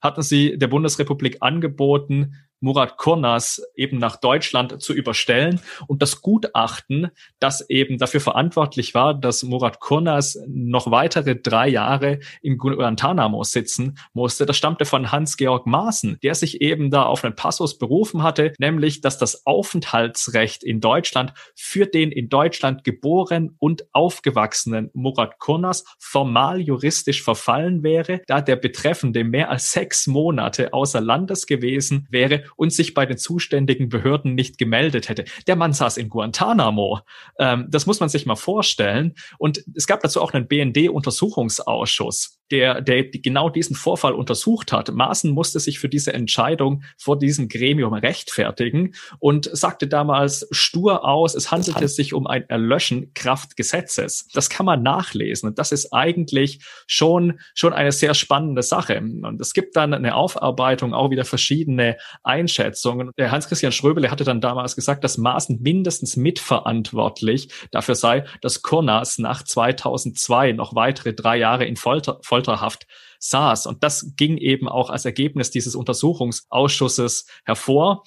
hatten 0.00 0.22
sie 0.22 0.58
der 0.58 0.66
Bundesrepublik 0.66 1.38
angeboten, 1.40 2.34
Murat 2.62 2.96
Kurnas 2.96 3.60
eben 3.74 3.98
nach 3.98 4.16
Deutschland 4.16 4.80
zu 4.80 4.94
überstellen. 4.94 5.60
Und 5.88 6.00
das 6.00 6.22
Gutachten, 6.22 7.10
das 7.40 7.68
eben 7.68 7.98
dafür 7.98 8.20
verantwortlich 8.20 8.94
war, 8.94 9.14
dass 9.14 9.42
Murat 9.42 9.80
Kurnas 9.80 10.38
noch 10.46 10.90
weitere 10.90 11.36
drei 11.36 11.68
Jahre 11.68 12.20
in 12.40 12.56
Guantanamo 12.56 13.42
sitzen 13.42 13.98
musste, 14.14 14.46
das 14.46 14.56
stammte 14.56 14.84
von 14.84 15.10
Hans-Georg 15.10 15.66
Maaßen, 15.66 16.18
der 16.22 16.34
sich 16.34 16.60
eben 16.60 16.90
da 16.90 17.02
auf 17.02 17.24
einen 17.24 17.34
Passus 17.34 17.78
berufen 17.78 18.22
hatte, 18.22 18.52
nämlich, 18.58 19.00
dass 19.00 19.18
das 19.18 19.44
Aufenthaltsrecht 19.44 20.62
in 20.62 20.80
Deutschland 20.80 21.34
für 21.56 21.86
den 21.86 22.12
in 22.12 22.28
Deutschland 22.28 22.84
geboren 22.84 23.56
und 23.58 23.86
aufgewachsenen 23.92 24.90
Murat 24.94 25.38
Kurnas 25.40 25.84
formal 25.98 26.60
juristisch 26.60 27.22
verfallen 27.22 27.82
wäre, 27.82 28.20
da 28.26 28.40
der 28.40 28.56
Betreffende 28.56 29.24
mehr 29.24 29.50
als 29.50 29.72
sechs 29.72 30.06
Monate 30.06 30.72
außer 30.72 31.00
Landes 31.00 31.46
gewesen 31.46 32.06
wäre 32.10 32.44
und 32.56 32.72
sich 32.72 32.94
bei 32.94 33.06
den 33.06 33.18
zuständigen 33.18 33.88
Behörden 33.88 34.34
nicht 34.34 34.58
gemeldet 34.58 35.08
hätte. 35.08 35.24
Der 35.46 35.56
Mann 35.56 35.72
saß 35.72 35.96
in 35.96 36.08
Guantanamo. 36.08 37.00
Ähm, 37.38 37.66
das 37.68 37.86
muss 37.86 38.00
man 38.00 38.08
sich 38.08 38.26
mal 38.26 38.36
vorstellen. 38.36 39.14
Und 39.38 39.64
es 39.74 39.86
gab 39.86 40.00
dazu 40.00 40.20
auch 40.20 40.32
einen 40.32 40.48
BND-Untersuchungsausschuss 40.48 42.41
der, 42.52 42.82
der 42.82 43.04
genau 43.08 43.48
diesen 43.48 43.74
Vorfall 43.74 44.12
untersucht 44.12 44.72
hat. 44.72 44.92
Maaßen 44.92 45.30
musste 45.30 45.58
sich 45.58 45.78
für 45.78 45.88
diese 45.88 46.12
Entscheidung 46.12 46.82
vor 46.98 47.18
diesem 47.18 47.48
Gremium 47.48 47.94
rechtfertigen 47.94 48.94
und 49.18 49.48
sagte 49.52 49.88
damals 49.88 50.46
stur 50.50 51.04
aus, 51.08 51.34
es 51.34 51.50
handelte 51.50 51.88
sich 51.88 52.12
um 52.12 52.26
ein 52.26 52.48
Erlöschen 52.48 53.14
Kraft 53.14 53.56
Gesetzes. 53.56 54.28
Das 54.34 54.50
kann 54.50 54.66
man 54.66 54.82
nachlesen 54.82 55.48
und 55.48 55.58
das 55.58 55.72
ist 55.72 55.92
eigentlich 55.92 56.60
schon, 56.86 57.40
schon 57.54 57.72
eine 57.72 57.90
sehr 57.90 58.12
spannende 58.12 58.62
Sache. 58.62 58.98
Und 58.98 59.40
es 59.40 59.54
gibt 59.54 59.74
dann 59.74 59.94
eine 59.94 60.14
Aufarbeitung, 60.14 60.92
auch 60.92 61.10
wieder 61.10 61.24
verschiedene 61.24 61.96
Einschätzungen. 62.22 63.12
Der 63.16 63.30
Hans-Christian 63.30 63.72
Schröbele 63.72 64.10
hatte 64.10 64.24
dann 64.24 64.42
damals 64.42 64.76
gesagt, 64.76 65.04
dass 65.04 65.16
Maaßen 65.16 65.62
mindestens 65.62 66.16
mitverantwortlich 66.16 67.48
dafür 67.70 67.94
sei, 67.94 68.24
dass 68.42 68.60
Kurnas 68.60 69.16
nach 69.16 69.42
2002 69.42 70.52
noch 70.52 70.74
weitere 70.74 71.14
drei 71.14 71.38
Jahre 71.38 71.64
in 71.64 71.76
Folter, 71.76 72.18
Folter 72.22 72.41
Folterhaft 72.42 72.86
saß. 73.18 73.66
Und 73.66 73.82
das 73.82 74.12
ging 74.16 74.36
eben 74.36 74.68
auch 74.68 74.90
als 74.90 75.04
Ergebnis 75.04 75.50
dieses 75.50 75.74
Untersuchungsausschusses 75.74 77.26
hervor. 77.44 78.04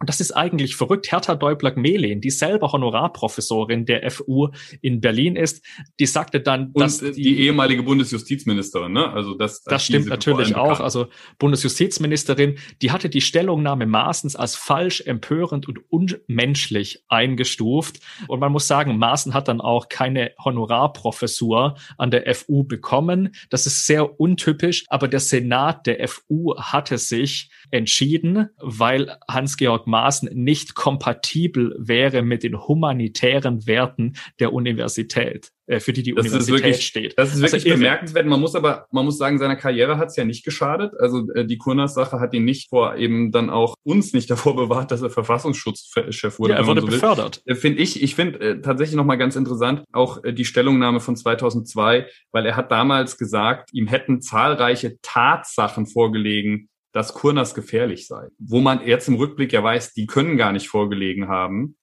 Und 0.00 0.08
das 0.08 0.20
ist 0.20 0.30
eigentlich 0.30 0.76
verrückt. 0.76 1.10
Hertha 1.10 1.34
Deublak-Mehlin, 1.34 2.20
die 2.20 2.30
selber 2.30 2.70
Honorarprofessorin 2.70 3.84
der 3.84 4.08
FU 4.10 4.48
in 4.80 5.00
Berlin 5.00 5.34
ist, 5.34 5.64
die 5.98 6.06
sagte 6.06 6.40
dann, 6.40 6.70
Und 6.72 6.80
dass 6.80 7.00
die, 7.00 7.12
die, 7.12 7.40
ehemalige 7.40 7.82
Bundesjustizministerin, 7.82 8.92
ne? 8.92 9.10
Also 9.10 9.34
das, 9.34 9.64
das 9.64 9.84
stimmt 9.84 10.06
natürlich 10.06 10.54
auch. 10.54 10.78
Also 10.78 11.08
Bundesjustizministerin, 11.40 12.58
die 12.80 12.92
hatte 12.92 13.08
die 13.08 13.20
Stellungnahme 13.20 13.86
Maaßens 13.86 14.36
als 14.36 14.54
falsch, 14.54 15.00
empörend 15.00 15.66
und 15.66 15.80
unmenschlich 15.90 17.02
eingestuft. 17.08 17.98
Und 18.28 18.38
man 18.38 18.52
muss 18.52 18.68
sagen, 18.68 18.98
Maaßen 18.98 19.34
hat 19.34 19.48
dann 19.48 19.60
auch 19.60 19.88
keine 19.88 20.30
Honorarprofessur 20.44 21.76
an 21.96 22.10
der 22.12 22.32
FU 22.36 22.62
bekommen. 22.62 23.34
Das 23.50 23.66
ist 23.66 23.86
sehr 23.86 24.20
untypisch. 24.20 24.84
Aber 24.88 25.08
der 25.08 25.20
Senat 25.20 25.88
der 25.88 26.06
FU 26.06 26.56
hatte 26.56 26.98
sich 26.98 27.50
entschieden, 27.72 28.50
weil 28.58 29.16
Hans-Georg 29.28 29.87
Maaßen 29.88 30.30
nicht 30.32 30.74
kompatibel 30.74 31.74
wäre 31.78 32.22
mit 32.22 32.42
den 32.44 32.68
humanitären 32.68 33.66
Werten 33.66 34.14
der 34.38 34.52
Universität 34.52 35.50
äh, 35.68 35.80
für 35.80 35.92
die 35.92 36.02
die 36.02 36.14
das 36.14 36.26
Universität 36.26 36.54
wirklich, 36.54 36.86
steht. 36.86 37.18
Das 37.18 37.34
ist 37.34 37.42
wirklich 37.42 37.64
also, 37.66 37.76
bemerkenswert. 37.76 38.26
Man 38.26 38.40
muss 38.40 38.54
aber, 38.54 38.86
man 38.90 39.04
muss 39.04 39.18
sagen, 39.18 39.38
seiner 39.38 39.56
Karriere 39.56 39.98
hat 39.98 40.08
es 40.08 40.16
ja 40.16 40.24
nicht 40.24 40.44
geschadet. 40.44 40.94
Also 40.98 41.30
äh, 41.32 41.44
die 41.44 41.58
Kurnas-Sache 41.58 42.20
hat 42.20 42.32
ihn 42.32 42.44
nicht 42.44 42.70
vor 42.70 42.96
eben 42.96 43.32
dann 43.32 43.50
auch 43.50 43.74
uns 43.84 44.14
nicht 44.14 44.30
davor 44.30 44.56
bewahrt, 44.56 44.90
dass 44.90 45.02
er 45.02 45.10
Verfassungsschutzchef 45.10 46.38
wurde. 46.38 46.54
Ja, 46.54 46.60
er 46.60 46.66
wurde 46.66 46.80
so 46.80 46.86
befördert. 46.86 47.42
Äh, 47.44 47.54
finde 47.54 47.82
ich, 47.82 48.02
ich 48.02 48.14
finde 48.14 48.40
äh, 48.40 48.60
tatsächlich 48.62 48.96
nochmal 48.96 49.18
ganz 49.18 49.36
interessant 49.36 49.84
auch 49.92 50.24
äh, 50.24 50.32
die 50.32 50.46
Stellungnahme 50.46 51.00
von 51.00 51.16
2002, 51.16 52.06
weil 52.32 52.46
er 52.46 52.56
hat 52.56 52.70
damals 52.70 53.18
gesagt, 53.18 53.70
ihm 53.74 53.88
hätten 53.88 54.22
zahlreiche 54.22 54.96
Tatsachen 55.02 55.86
vorgelegen, 55.86 56.70
dass 56.98 57.14
Kurnas 57.14 57.54
gefährlich 57.54 58.08
sei. 58.08 58.26
Wo 58.38 58.60
man 58.60 58.84
jetzt 58.84 59.06
im 59.06 59.14
Rückblick 59.14 59.52
ja 59.52 59.62
weiß, 59.62 59.92
die 59.92 60.06
können 60.06 60.36
gar 60.36 60.50
nicht 60.50 60.68
vorgelegen 60.68 61.28
haben 61.28 61.76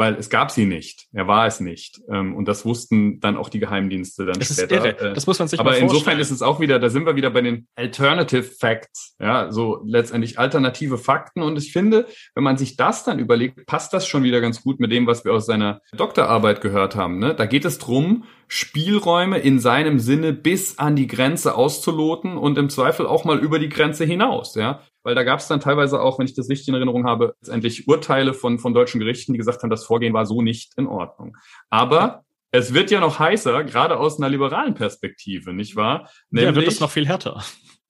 weil 0.00 0.14
es 0.14 0.30
gab 0.30 0.50
sie 0.50 0.64
nicht. 0.64 1.08
Er 1.12 1.28
war 1.28 1.46
es 1.46 1.60
nicht. 1.60 2.00
Ähm, 2.10 2.34
und 2.34 2.48
das 2.48 2.64
wussten 2.64 3.20
dann 3.20 3.36
auch 3.36 3.50
die 3.50 3.60
Geheimdienste 3.60 4.24
dann 4.24 4.38
das 4.38 4.50
später. 4.50 4.86
Ist 4.86 5.00
irre. 5.02 5.12
Das 5.12 5.26
muss 5.26 5.38
man 5.38 5.46
sich 5.46 5.60
Aber 5.60 5.76
insofern 5.76 6.18
ist 6.18 6.30
es 6.30 6.40
auch 6.40 6.58
wieder, 6.58 6.78
da 6.78 6.88
sind 6.88 7.04
wir 7.04 7.16
wieder 7.16 7.28
bei 7.28 7.42
den 7.42 7.68
Alternative 7.76 8.42
Facts. 8.42 9.14
Ja, 9.20 9.52
so 9.52 9.82
letztendlich 9.84 10.38
alternative 10.38 10.96
Fakten. 10.96 11.42
Und 11.42 11.58
ich 11.58 11.72
finde, 11.72 12.06
wenn 12.34 12.42
man 12.42 12.56
sich 12.56 12.76
das 12.76 13.04
dann 13.04 13.18
überlegt, 13.18 13.66
passt 13.66 13.92
das 13.92 14.06
schon 14.06 14.22
wieder 14.22 14.40
ganz 14.40 14.62
gut 14.62 14.80
mit 14.80 14.90
dem, 14.90 15.06
was 15.06 15.26
wir 15.26 15.34
aus 15.34 15.44
seiner 15.44 15.82
Doktorarbeit 15.92 16.62
gehört 16.62 16.96
haben. 16.96 17.18
Ne? 17.18 17.34
Da 17.34 17.44
geht 17.44 17.66
es 17.66 17.76
drum, 17.76 18.24
Spielräume 18.48 19.38
in 19.38 19.60
seinem 19.60 19.98
Sinne 19.98 20.32
bis 20.32 20.78
an 20.78 20.96
die 20.96 21.08
Grenze 21.08 21.54
auszuloten 21.54 22.38
und 22.38 22.56
im 22.56 22.70
Zweifel 22.70 23.06
auch 23.06 23.24
mal 23.24 23.38
über 23.38 23.58
die 23.58 23.68
Grenze 23.68 24.06
hinaus. 24.06 24.54
Ja, 24.54 24.80
weil 25.02 25.14
da 25.14 25.22
gab 25.22 25.40
es 25.40 25.48
dann 25.48 25.60
teilweise 25.60 26.00
auch, 26.00 26.18
wenn 26.18 26.26
ich 26.26 26.34
das 26.34 26.48
richtig 26.48 26.68
in 26.68 26.74
Erinnerung 26.74 27.06
habe, 27.06 27.34
letztendlich 27.40 27.88
Urteile 27.88 28.34
von, 28.34 28.58
von 28.58 28.74
deutschen 28.74 29.00
Gerichten, 29.00 29.32
die 29.32 29.38
gesagt 29.38 29.62
haben, 29.62 29.70
das 29.70 29.84
Vorgehen 29.84 30.12
war 30.12 30.26
so 30.26 30.42
nicht 30.42 30.72
in 30.76 30.86
Ordnung. 30.86 31.36
Aber 31.70 32.24
es 32.52 32.74
wird 32.74 32.90
ja 32.90 33.00
noch 33.00 33.18
heißer, 33.18 33.64
gerade 33.64 33.98
aus 33.98 34.18
einer 34.18 34.28
liberalen 34.28 34.74
Perspektive, 34.74 35.52
nicht 35.52 35.76
wahr? 35.76 36.10
Nämlich, 36.30 36.50
ja, 36.50 36.54
wird 36.54 36.68
es 36.68 36.80
noch 36.80 36.90
viel 36.90 37.06
härter. 37.06 37.42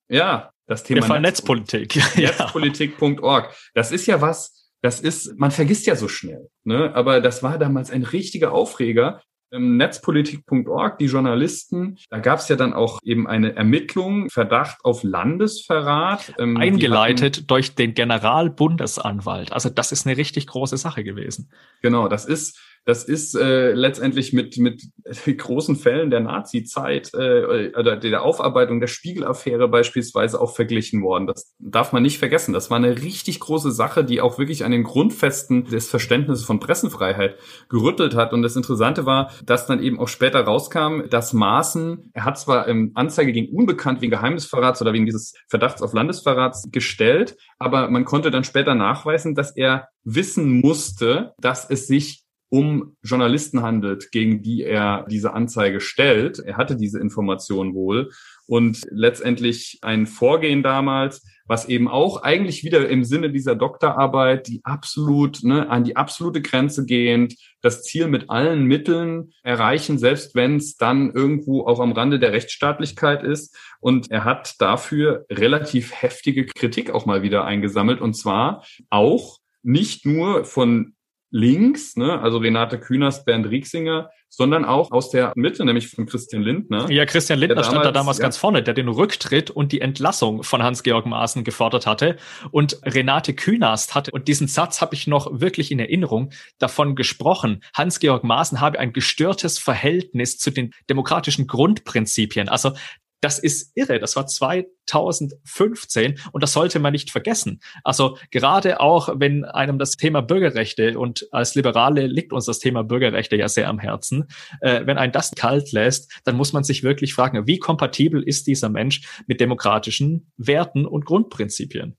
Ja, 0.09 0.51
das 0.67 0.83
Thema 0.83 1.03
Fall 1.03 1.21
Netzpolitik. 1.21 1.97
Netzpolitik.org. 2.17 3.55
Das 3.75 3.93
ist 3.93 4.07
ja 4.07 4.21
was, 4.21 4.71
das 4.83 5.01
ist, 5.01 5.39
man 5.39 5.51
vergisst 5.51 5.87
ja 5.87 5.97
so 5.97 6.09
schnell, 6.09 6.49
ne? 6.65 6.95
Aber 6.95 7.21
das 7.21 7.43
war 7.43 7.59
damals 7.59 7.91
ein 7.91 8.03
richtiger 8.03 8.53
Aufreger, 8.53 9.23
Netzpolitik.org, 9.53 10.99
die 10.99 11.07
Journalisten, 11.07 11.99
da 12.09 12.19
gab 12.19 12.39
es 12.39 12.49
ja 12.49 12.57
dann 12.57 12.73
auch 12.73 13.01
eben 13.03 13.27
eine 13.27 13.57
Ermittlung, 13.57 14.31
Verdacht 14.31 14.85
auf 14.85 15.03
Landesverrat. 15.03 16.35
Ähm, 16.39 16.57
Eingeleitet 16.57 17.39
hatten, 17.39 17.47
durch 17.49 17.75
den 17.75 17.95
Generalbundesanwalt. 17.95 19.53
Also 19.53 19.71
das 19.71 19.93
ist 19.93 20.07
eine 20.07 20.17
richtig 20.17 20.47
große 20.47 20.77
Sache 20.77 21.05
gewesen. 21.05 21.51
Genau, 21.83 22.09
das 22.09 22.25
ist 22.25 22.61
das 22.85 23.05
ist 23.05 23.37
äh, 23.37 23.73
letztendlich 23.73 24.33
mit, 24.33 24.57
mit 24.59 24.83
großen 25.39 25.77
Fällen 25.77 26.11
der 26.11 26.21
Nazi-Zeit 26.21 27.13
äh, 27.15 27.73
oder 27.77 27.97
der 27.97 28.23
Aufarbeitung 28.23 28.81
der 28.81 28.87
Spiegelaffäre 28.87 29.69
beispielsweise 29.69 30.41
auch 30.41 30.55
verglichen 30.55 31.03
worden. 31.03 31.27
Das 31.27 31.55
darf 31.59 31.93
man 31.93 32.03
nicht 32.03 32.19
vergessen. 32.19 32.53
Das 32.53 32.71
war 32.71 32.79
eine 32.79 33.03
richtig 33.03 33.41
große 33.41 33.71
Sache, 33.71 34.05
die 34.05 34.21
auch 34.21 34.39
wirklich 34.39 34.65
an 34.65 34.73
den 34.73 34.83
Grundfesten 34.83 35.65
des 35.65 35.89
Verständnisses 35.89 36.45
von 36.45 36.59
Pressenfreiheit 36.59 37.37
gerüttelt 37.69 38.15
hat. 38.15 38.33
Und 38.33 38.43
das 38.43 38.57
Interessante 38.57 39.07
war, 39.07 39.31
dass 39.45 39.67
dann 39.67 39.83
eben 39.83 40.01
auch 40.01 40.09
später 40.09 40.41
rauskam, 40.41 41.03
dass 41.11 41.33
Maaßen, 41.33 42.11
er 42.15 42.25
hat 42.25 42.39
zwar 42.39 42.67
im 42.67 42.93
Anzeige 42.95 43.33
gegen 43.33 43.55
Unbekannt 43.55 44.01
wegen 44.01 44.11
Geheimnisverrats 44.11 44.81
oder 44.81 44.93
wegen 44.93 45.07
dieses 45.07 45.35
Verdachts 45.49 45.83
auf 45.83 45.93
Landesverrats 45.93 46.71
gestellt, 46.71 47.37
aber 47.59 47.91
man 47.91 48.05
konnte 48.05 48.31
dann 48.31 48.45
später 48.45 48.75
nachweisen, 48.75 49.35
dass 49.35 49.55
er 49.55 49.89
wissen 50.03 50.61
musste, 50.61 51.35
dass 51.39 51.69
es 51.69 51.87
sich 51.87 52.25
um 52.51 52.97
Journalisten 53.03 53.63
handelt, 53.63 54.11
gegen 54.11 54.43
die 54.43 54.65
er 54.65 55.07
diese 55.09 55.33
Anzeige 55.33 55.81
stellt. 55.81 56.41
Er 56.41 56.57
hatte 56.57 56.77
diese 56.77 56.99
Information 56.99 57.75
wohl 57.75 58.11
und 58.47 58.85
letztendlich 58.91 59.79
ein 59.83 60.07
Vorgehen 60.07 60.65
damals, 60.65 61.23
was 61.47 61.69
eben 61.69 61.87
auch 61.87 62.23
eigentlich 62.23 62.65
wieder 62.65 62.89
im 62.89 63.05
Sinne 63.05 63.31
dieser 63.31 63.55
Doktorarbeit, 63.55 64.49
die 64.49 64.61
absolut 64.65 65.45
ne, 65.45 65.71
an 65.71 65.85
die 65.85 65.97
absolute 65.97 66.43
Grenze 66.43 66.85
gehend, 66.85 67.37
das 67.61 67.85
Ziel 67.85 68.09
mit 68.09 68.29
allen 68.31 68.65
Mitteln 68.65 69.33
erreichen, 69.43 69.99
selbst 69.99 70.35
wenn 70.35 70.57
es 70.57 70.77
dann 70.77 71.13
irgendwo 71.13 71.67
auch 71.67 71.79
am 71.79 71.93
Rande 71.93 72.19
der 72.19 72.33
Rechtsstaatlichkeit 72.33 73.23
ist. 73.23 73.57
Und 73.79 74.11
er 74.11 74.25
hat 74.25 74.57
dafür 74.59 75.27
relativ 75.31 75.93
heftige 75.93 76.47
Kritik 76.47 76.91
auch 76.91 77.07
mal 77.07 77.23
wieder 77.23 77.45
eingesammelt 77.45 78.01
und 78.01 78.15
zwar 78.15 78.65
auch 78.89 79.39
nicht 79.63 80.07
nur 80.07 80.45
von 80.45 80.95
links, 81.31 81.97
ne, 81.97 82.21
also 82.21 82.39
Renate 82.39 82.79
Künast, 82.79 83.25
Bernd 83.25 83.49
Rieksinger, 83.49 84.11
sondern 84.29 84.65
auch 84.65 84.91
aus 84.93 85.11
der 85.11 85.33
Mitte, 85.35 85.65
nämlich 85.65 85.89
von 85.89 86.07
Christian 86.07 86.43
Lindner. 86.43 86.91
Ja, 86.91 87.05
Christian 87.05 87.39
Lindner 87.39 87.65
stand 87.65 87.85
da 87.85 87.91
damals 87.91 88.19
ja. 88.19 88.23
ganz 88.23 88.37
vorne, 88.37 88.63
der 88.63 88.75
den 88.75 88.89
Rücktritt 88.89 89.51
und 89.51 89.73
die 89.73 89.81
Entlassung 89.81 90.45
von 90.45 90.63
Hans-Georg 90.63 91.05
Maaßen 91.07 91.43
gefordert 91.43 91.87
hatte. 91.87 92.17
Und 92.53 92.81
Renate 92.85 93.35
Künast 93.35 93.95
hatte, 93.95 94.13
und 94.13 94.29
diesen 94.29 94.47
Satz 94.47 94.81
habe 94.81 94.95
ich 94.95 95.07
noch 95.07 95.41
wirklich 95.41 95.73
in 95.73 95.81
Erinnerung, 95.81 96.31
davon 96.59 96.95
gesprochen, 96.95 97.63
Hans-Georg 97.75 98.23
Maaßen 98.23 98.61
habe 98.61 98.79
ein 98.79 98.93
gestörtes 98.93 99.59
Verhältnis 99.59 100.39
zu 100.39 100.51
den 100.51 100.73
demokratischen 100.89 101.47
Grundprinzipien. 101.47 102.49
Also 102.49 102.73
das 103.21 103.39
ist 103.39 103.73
irre. 103.75 103.99
Das 103.99 104.17
war 104.17 104.27
2015 104.27 106.19
und 106.33 106.43
das 106.43 106.53
sollte 106.53 106.79
man 106.79 106.93
nicht 106.93 107.11
vergessen. 107.11 107.61
Also 107.85 108.19
gerade 108.31 108.81
auch, 108.81 109.09
wenn 109.17 109.45
einem 109.45 109.79
das 109.79 109.97
Thema 109.97 110.23
Bürgerrechte 110.23 110.99
und 110.99 111.29
als 111.31 111.55
Liberale 111.55 112.07
liegt 112.07 112.33
uns 112.33 112.47
das 112.47 112.59
Thema 112.59 112.83
Bürgerrechte 112.83 113.37
ja 113.37 113.49
sehr 113.49 113.69
am 113.69 113.79
Herzen, 113.79 114.27
äh, 114.61 114.87
wenn 114.87 114.99
ein 114.99 115.13
das 115.13 115.33
kalt 115.33 115.73
lässt, 115.73 116.13
dann 116.25 116.37
muss 116.37 116.53
man 116.53 116.65
sich 116.65 116.83
wirklich 116.83 117.15
fragen, 117.15 117.47
wie 117.47 117.59
kompatibel 117.59 118.23
ist 118.23 118.47
dieser 118.47 118.69
Mensch 118.69 119.03
mit 119.27 119.41
demokratischen 119.41 120.33
Werten 120.37 120.87
und 120.87 121.05
Grundprinzipien? 121.05 121.97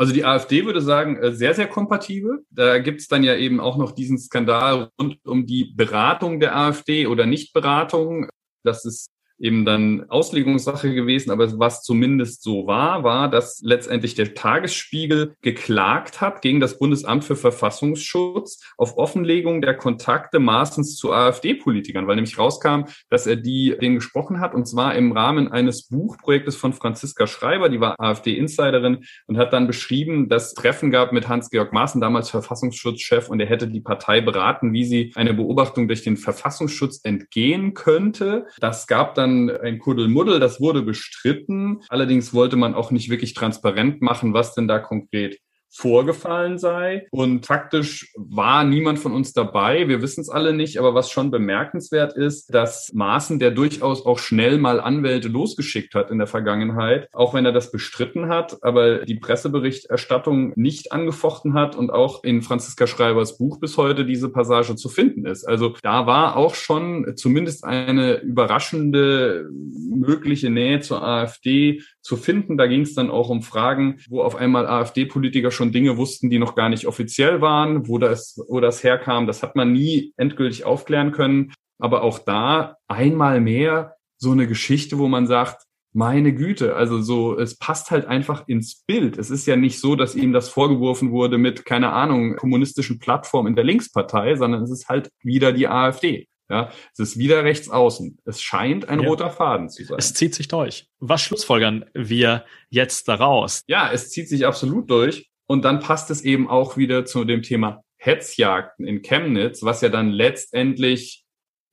Also 0.00 0.12
die 0.12 0.24
AfD 0.24 0.64
würde 0.64 0.80
sagen, 0.80 1.16
äh, 1.16 1.32
sehr, 1.32 1.54
sehr 1.54 1.66
kompatibel. 1.66 2.44
Da 2.50 2.78
gibt's 2.78 3.08
dann 3.08 3.24
ja 3.24 3.34
eben 3.36 3.58
auch 3.58 3.76
noch 3.76 3.92
diesen 3.92 4.16
Skandal 4.16 4.90
rund 4.98 5.18
um 5.26 5.44
die 5.44 5.72
Beratung 5.74 6.38
der 6.38 6.56
AfD 6.56 7.08
oder 7.08 7.26
Nichtberatung. 7.26 8.28
Das 8.64 8.84
ist 8.84 9.10
eben 9.38 9.64
dann 9.64 10.08
Auslegungssache 10.08 10.94
gewesen, 10.94 11.30
aber 11.30 11.58
was 11.58 11.82
zumindest 11.82 12.42
so 12.42 12.66
war, 12.66 13.04
war, 13.04 13.30
dass 13.30 13.60
letztendlich 13.62 14.14
der 14.14 14.34
Tagesspiegel 14.34 15.34
geklagt 15.42 16.20
hat 16.20 16.42
gegen 16.42 16.60
das 16.60 16.78
Bundesamt 16.78 17.24
für 17.24 17.36
Verfassungsschutz 17.36 18.60
auf 18.76 18.96
Offenlegung 18.98 19.62
der 19.62 19.74
Kontakte 19.74 20.38
Maaßens 20.38 20.96
zu 20.96 21.12
AfD-Politikern, 21.12 22.06
weil 22.06 22.16
nämlich 22.16 22.38
rauskam, 22.38 22.84
dass 23.10 23.26
er 23.26 23.36
die 23.36 23.76
denen 23.80 23.96
gesprochen 23.96 24.40
hat 24.40 24.54
und 24.54 24.66
zwar 24.66 24.94
im 24.94 25.12
Rahmen 25.12 25.48
eines 25.52 25.88
Buchprojektes 25.88 26.56
von 26.56 26.72
Franziska 26.72 27.26
Schreiber, 27.26 27.68
die 27.68 27.80
war 27.80 27.94
AfD-Insiderin 27.98 29.04
und 29.26 29.38
hat 29.38 29.52
dann 29.52 29.66
beschrieben, 29.66 30.28
dass 30.28 30.54
Treffen 30.54 30.90
gab 30.90 31.12
mit 31.12 31.28
Hans-Georg 31.28 31.72
Maaßen, 31.72 32.00
damals 32.00 32.30
Verfassungsschutzchef, 32.30 33.28
und 33.28 33.40
er 33.40 33.46
hätte 33.46 33.68
die 33.68 33.80
Partei 33.80 34.20
beraten, 34.20 34.72
wie 34.72 34.84
sie 34.84 35.12
eine 35.14 35.34
Beobachtung 35.34 35.88
durch 35.88 36.02
den 36.02 36.16
Verfassungsschutz 36.16 37.00
entgehen 37.04 37.74
könnte. 37.74 38.46
Das 38.60 38.86
gab 38.86 39.14
dann 39.14 39.27
dann 39.28 39.50
ein 39.60 39.78
Kuddelmuddel, 39.78 40.40
das 40.40 40.60
wurde 40.60 40.82
bestritten. 40.82 41.82
Allerdings 41.88 42.34
wollte 42.34 42.56
man 42.56 42.74
auch 42.74 42.90
nicht 42.90 43.10
wirklich 43.10 43.34
transparent 43.34 44.02
machen, 44.02 44.34
was 44.34 44.54
denn 44.54 44.68
da 44.68 44.78
konkret 44.78 45.38
vorgefallen 45.70 46.58
sei. 46.58 47.06
Und 47.10 47.46
faktisch 47.46 48.12
war 48.16 48.64
niemand 48.64 48.98
von 48.98 49.12
uns 49.12 49.32
dabei. 49.32 49.88
Wir 49.88 50.02
wissen 50.02 50.20
es 50.20 50.28
alle 50.28 50.52
nicht. 50.52 50.78
Aber 50.78 50.94
was 50.94 51.10
schon 51.10 51.30
bemerkenswert 51.30 52.16
ist, 52.16 52.54
dass 52.54 52.90
Maaßen, 52.94 53.38
der 53.38 53.50
durchaus 53.50 54.04
auch 54.04 54.18
schnell 54.18 54.58
mal 54.58 54.80
Anwälte 54.80 55.28
losgeschickt 55.28 55.94
hat 55.94 56.10
in 56.10 56.18
der 56.18 56.26
Vergangenheit, 56.26 57.08
auch 57.12 57.34
wenn 57.34 57.44
er 57.44 57.52
das 57.52 57.70
bestritten 57.70 58.28
hat, 58.28 58.58
aber 58.62 59.04
die 59.04 59.16
Presseberichterstattung 59.16 60.52
nicht 60.56 60.92
angefochten 60.92 61.54
hat 61.54 61.76
und 61.76 61.90
auch 61.90 62.24
in 62.24 62.42
Franziska 62.42 62.86
Schreibers 62.86 63.38
Buch 63.38 63.60
bis 63.60 63.76
heute 63.76 64.04
diese 64.04 64.30
Passage 64.30 64.76
zu 64.76 64.88
finden 64.88 65.26
ist. 65.26 65.44
Also 65.44 65.74
da 65.82 66.06
war 66.06 66.36
auch 66.36 66.54
schon 66.54 67.14
zumindest 67.16 67.64
eine 67.64 68.16
überraschende 68.20 69.48
mögliche 69.90 70.50
Nähe 70.50 70.80
zur 70.80 71.02
AfD 71.02 71.82
zu 72.08 72.16
finden. 72.16 72.56
Da 72.56 72.66
ging 72.66 72.80
es 72.80 72.94
dann 72.94 73.10
auch 73.10 73.28
um 73.28 73.42
Fragen, 73.42 74.00
wo 74.08 74.22
auf 74.22 74.34
einmal 74.34 74.66
AfD-Politiker 74.66 75.50
schon 75.50 75.72
Dinge 75.72 75.98
wussten, 75.98 76.30
die 76.30 76.38
noch 76.38 76.54
gar 76.54 76.70
nicht 76.70 76.86
offiziell 76.86 77.42
waren, 77.42 77.86
wo 77.86 77.98
das, 77.98 78.42
wo 78.48 78.60
das 78.60 78.82
herkam. 78.82 79.26
Das 79.26 79.42
hat 79.42 79.54
man 79.54 79.72
nie 79.72 80.14
endgültig 80.16 80.64
aufklären 80.64 81.12
können. 81.12 81.52
Aber 81.78 82.02
auch 82.02 82.18
da 82.18 82.76
einmal 82.88 83.40
mehr 83.40 83.94
so 84.16 84.32
eine 84.32 84.48
Geschichte, 84.48 84.98
wo 84.98 85.06
man 85.06 85.26
sagt, 85.26 85.62
meine 85.92 86.34
Güte, 86.34 86.76
also 86.76 87.00
so, 87.00 87.38
es 87.38 87.58
passt 87.58 87.90
halt 87.90 88.06
einfach 88.06 88.48
ins 88.48 88.84
Bild. 88.86 89.18
Es 89.18 89.30
ist 89.30 89.46
ja 89.46 89.56
nicht 89.56 89.78
so, 89.78 89.94
dass 89.94 90.14
ihm 90.14 90.32
das 90.32 90.48
vorgeworfen 90.48 91.10
wurde 91.10 91.38
mit, 91.38 91.66
keine 91.66 91.92
Ahnung, 91.92 92.36
kommunistischen 92.36 92.98
Plattform 92.98 93.46
in 93.46 93.54
der 93.54 93.64
Linkspartei, 93.64 94.34
sondern 94.36 94.62
es 94.62 94.70
ist 94.70 94.88
halt 94.88 95.10
wieder 95.22 95.52
die 95.52 95.68
AfD. 95.68 96.26
Ja, 96.50 96.70
es 96.92 96.98
ist 96.98 97.18
wieder 97.18 97.44
rechts 97.44 97.68
außen. 97.68 98.18
Es 98.24 98.40
scheint 98.40 98.88
ein 98.88 99.00
ja. 99.00 99.08
roter 99.08 99.30
Faden 99.30 99.68
zu 99.68 99.84
sein. 99.84 99.98
Es 99.98 100.14
zieht 100.14 100.34
sich 100.34 100.48
durch. 100.48 100.88
Was 100.98 101.20
schlussfolgern 101.20 101.84
wir 101.92 102.44
jetzt 102.70 103.06
daraus? 103.06 103.62
Ja, 103.66 103.90
es 103.92 104.10
zieht 104.10 104.28
sich 104.28 104.46
absolut 104.46 104.90
durch. 104.90 105.28
Und 105.46 105.64
dann 105.64 105.80
passt 105.80 106.10
es 106.10 106.22
eben 106.22 106.48
auch 106.48 106.76
wieder 106.76 107.04
zu 107.04 107.24
dem 107.24 107.42
Thema 107.42 107.82
Hetzjagden 107.96 108.86
in 108.86 109.02
Chemnitz, 109.02 109.62
was 109.62 109.80
ja 109.80 109.88
dann 109.88 110.10
letztendlich 110.10 111.24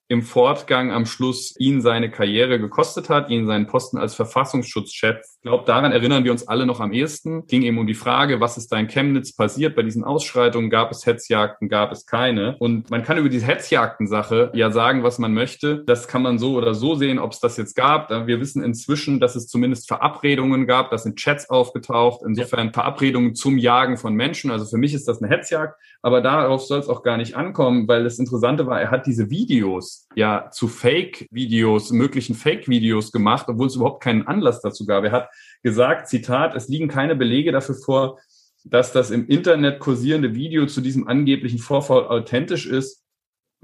im 0.08 0.22
Fortgang 0.22 0.92
am 0.92 1.06
Schluss 1.06 1.56
ihn 1.58 1.82
seine 1.82 2.12
Karriere 2.12 2.60
gekostet 2.60 3.10
hat, 3.10 3.30
ihn 3.30 3.48
seinen 3.48 3.66
Posten 3.66 3.98
als 3.98 4.14
Verfassungsschutzchef. 4.14 5.18
Ich 5.18 5.42
glaube, 5.42 5.64
daran 5.66 5.92
erinnern 5.92 6.24
wir 6.24 6.32
uns 6.32 6.48
alle 6.48 6.66
noch 6.68 6.80
am 6.80 6.92
ehesten. 6.92 7.48
Ging 7.48 7.64
eben 7.64 7.80
um 7.80 7.88
die 7.88 7.96
Frage, 7.96 8.40
was 8.40 8.58
ist 8.58 8.72
da 8.72 8.78
in 8.78 8.88
Chemnitz 8.88 9.36
passiert 9.36 9.76
bei 9.76 9.82
diesen 9.82 10.04
Ausschreitungen? 10.04 10.70
Gab 10.70 10.92
es 10.92 11.06
Hetzjagden? 11.06 11.70
Gab 11.70 11.92
es 11.92 12.06
keine? 12.06 12.56
Und 12.60 12.92
man 12.92 13.04
kann 13.04 13.18
über 13.18 13.30
diese 13.30 13.48
Hetzjagden-Sache 13.48 14.52
ja 14.54 14.70
sagen, 14.70 15.04
was 15.04 15.18
man 15.18 15.34
möchte. 15.34 15.84
Das 15.86 16.08
kann 16.08 16.22
man 16.22 16.38
so 16.38 16.56
oder 16.56 16.76
so 16.76 16.94
sehen, 16.96 17.18
ob 17.18 17.32
es 17.32 17.40
das 17.40 17.58
jetzt 17.58 17.76
gab. 17.76 18.10
Wir 18.28 18.40
wissen 18.40 18.64
inzwischen, 18.64 19.20
dass 19.20 19.36
es 19.36 19.48
zumindest 19.48 19.88
Verabredungen 19.88 20.68
gab. 20.68 20.92
Das 20.92 21.04
sind 21.04 21.18
Chats 21.18 21.50
aufgetaucht. 21.50 22.22
Insofern 22.26 22.74
Verabredungen 22.74 23.34
zum 23.34 23.58
Jagen 23.58 23.98
von 23.98 24.14
Menschen. 24.14 24.52
Also 24.52 24.66
für 24.66 24.78
mich 24.78 24.94
ist 24.94 25.08
das 25.08 25.22
eine 25.22 25.36
Hetzjagd. 25.36 25.80
Aber 26.04 26.22
darauf 26.22 26.64
soll 26.64 26.80
es 26.80 26.90
auch 26.90 27.02
gar 27.02 27.18
nicht 27.18 27.36
ankommen, 27.36 27.88
weil 27.88 28.04
das 28.04 28.20
Interessante 28.20 28.68
war, 28.68 28.80
er 28.80 28.92
hat 28.92 29.08
diese 29.08 29.32
Videos 29.32 29.95
ja 30.16 30.50
zu 30.52 30.68
Fake-Videos, 30.68 31.92
möglichen 31.92 32.36
Fake-Videos 32.36 33.12
gemacht, 33.12 33.46
obwohl 33.48 33.68
es 33.68 33.76
überhaupt 33.76 34.04
keinen 34.04 34.28
Anlass 34.28 34.62
dazu 34.62 34.86
gab. 34.86 35.04
Er 35.04 35.12
hat 35.12 35.30
gesagt, 35.64 36.08
Zitat, 36.08 36.56
es 36.56 36.68
liegen 36.68 36.88
keine 36.88 37.16
Belege 37.16 37.52
dafür 37.52 37.76
vor, 37.76 38.20
dass 38.64 38.92
das 38.92 39.12
im 39.12 39.28
Internet 39.28 39.80
kursierende 39.80 40.34
Video 40.34 40.66
zu 40.66 40.82
diesem 40.82 41.08
angeblichen 41.08 41.60
Vorfall 41.60 42.08
authentisch 42.08 42.66
ist. 42.66 43.05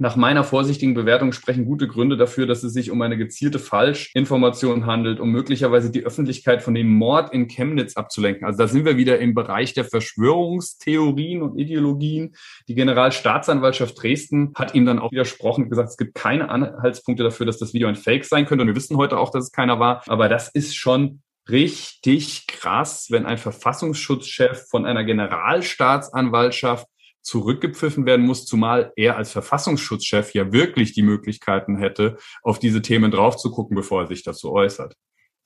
Nach 0.02 0.16
meiner 0.16 0.44
vorsichtigen 0.44 0.96
Bewertung 0.96 1.32
sprechen 1.32 1.64
gute 1.64 1.88
Gründe 1.88 2.18
dafür, 2.18 2.48
dass 2.48 2.64
es 2.64 2.74
sich 2.74 2.90
um 2.90 3.04
eine 3.04 3.18
gezielte 3.18 3.60
Falschinformation 3.60 4.88
handelt, 4.88 5.20
um 5.20 5.30
möglicherweise 5.30 5.92
die 5.92 6.04
Öffentlichkeit 6.04 6.64
von 6.64 6.74
dem 6.74 6.92
Mord 6.92 7.32
in 7.32 7.48
Chemnitz 7.48 7.96
abzulenken. 7.96 8.44
Also 8.44 8.58
da 8.58 8.68
sind 8.68 8.84
wir 8.84 8.98
wieder 8.98 9.20
im 9.20 9.36
Bereich 9.36 9.76
der 9.76 9.86
Verschwörungstheorien 9.86 11.44
und 11.44 11.60
Ideologien. 11.60 12.36
Die 12.68 12.74
Generalstaatsanwaltschaft 12.74 14.02
Dresden 14.02 14.54
hat 14.56 14.74
ihm 14.74 14.88
dann 14.88 14.98
auch 14.98 15.12
widersprochen 15.12 15.66
und 15.66 15.70
gesagt, 15.70 15.90
es 15.90 15.98
gibt 15.98 16.16
keine 16.16 16.50
Anhaltspunkte 16.50 17.22
dafür, 17.22 17.46
dass 17.46 17.60
das 17.60 17.76
Video 17.76 17.88
ein 17.88 17.96
Fake 17.96 18.26
sein 18.26 18.48
könnte. 18.48 18.64
Und 18.64 18.70
wir 18.70 18.76
wissen 18.76 18.98
heute 18.98 19.20
auch, 19.20 19.30
dass 19.30 19.44
es 19.44 19.52
keiner 19.52 19.80
war. 19.80 20.02
Aber 20.08 20.30
das 20.30 20.50
ist 20.50 20.76
schon 20.76 21.22
richtig 21.48 22.48
krass, 22.48 23.08
wenn 23.12 23.28
ein 23.28 23.38
Verfassungsschutzchef 23.38 24.66
von 24.68 24.88
einer 24.88 25.04
Generalstaatsanwaltschaft 25.04 26.88
zurückgepfiffen 27.22 28.06
werden 28.06 28.26
muss, 28.26 28.46
zumal 28.46 28.92
er 28.96 29.18
als 29.18 29.32
Verfassungsschutzchef 29.32 30.34
ja 30.34 30.52
wirklich 30.52 30.94
die 30.94 31.04
Möglichkeiten 31.04 31.78
hätte, 31.78 32.18
auf 32.44 32.60
diese 32.60 32.82
Themen 32.82 33.12
drauf 33.12 33.38
zu 33.38 33.52
gucken, 33.52 33.76
bevor 33.76 34.02
er 34.02 34.08
sich 34.08 34.24
dazu 34.24 34.52
äußert. 34.52 34.96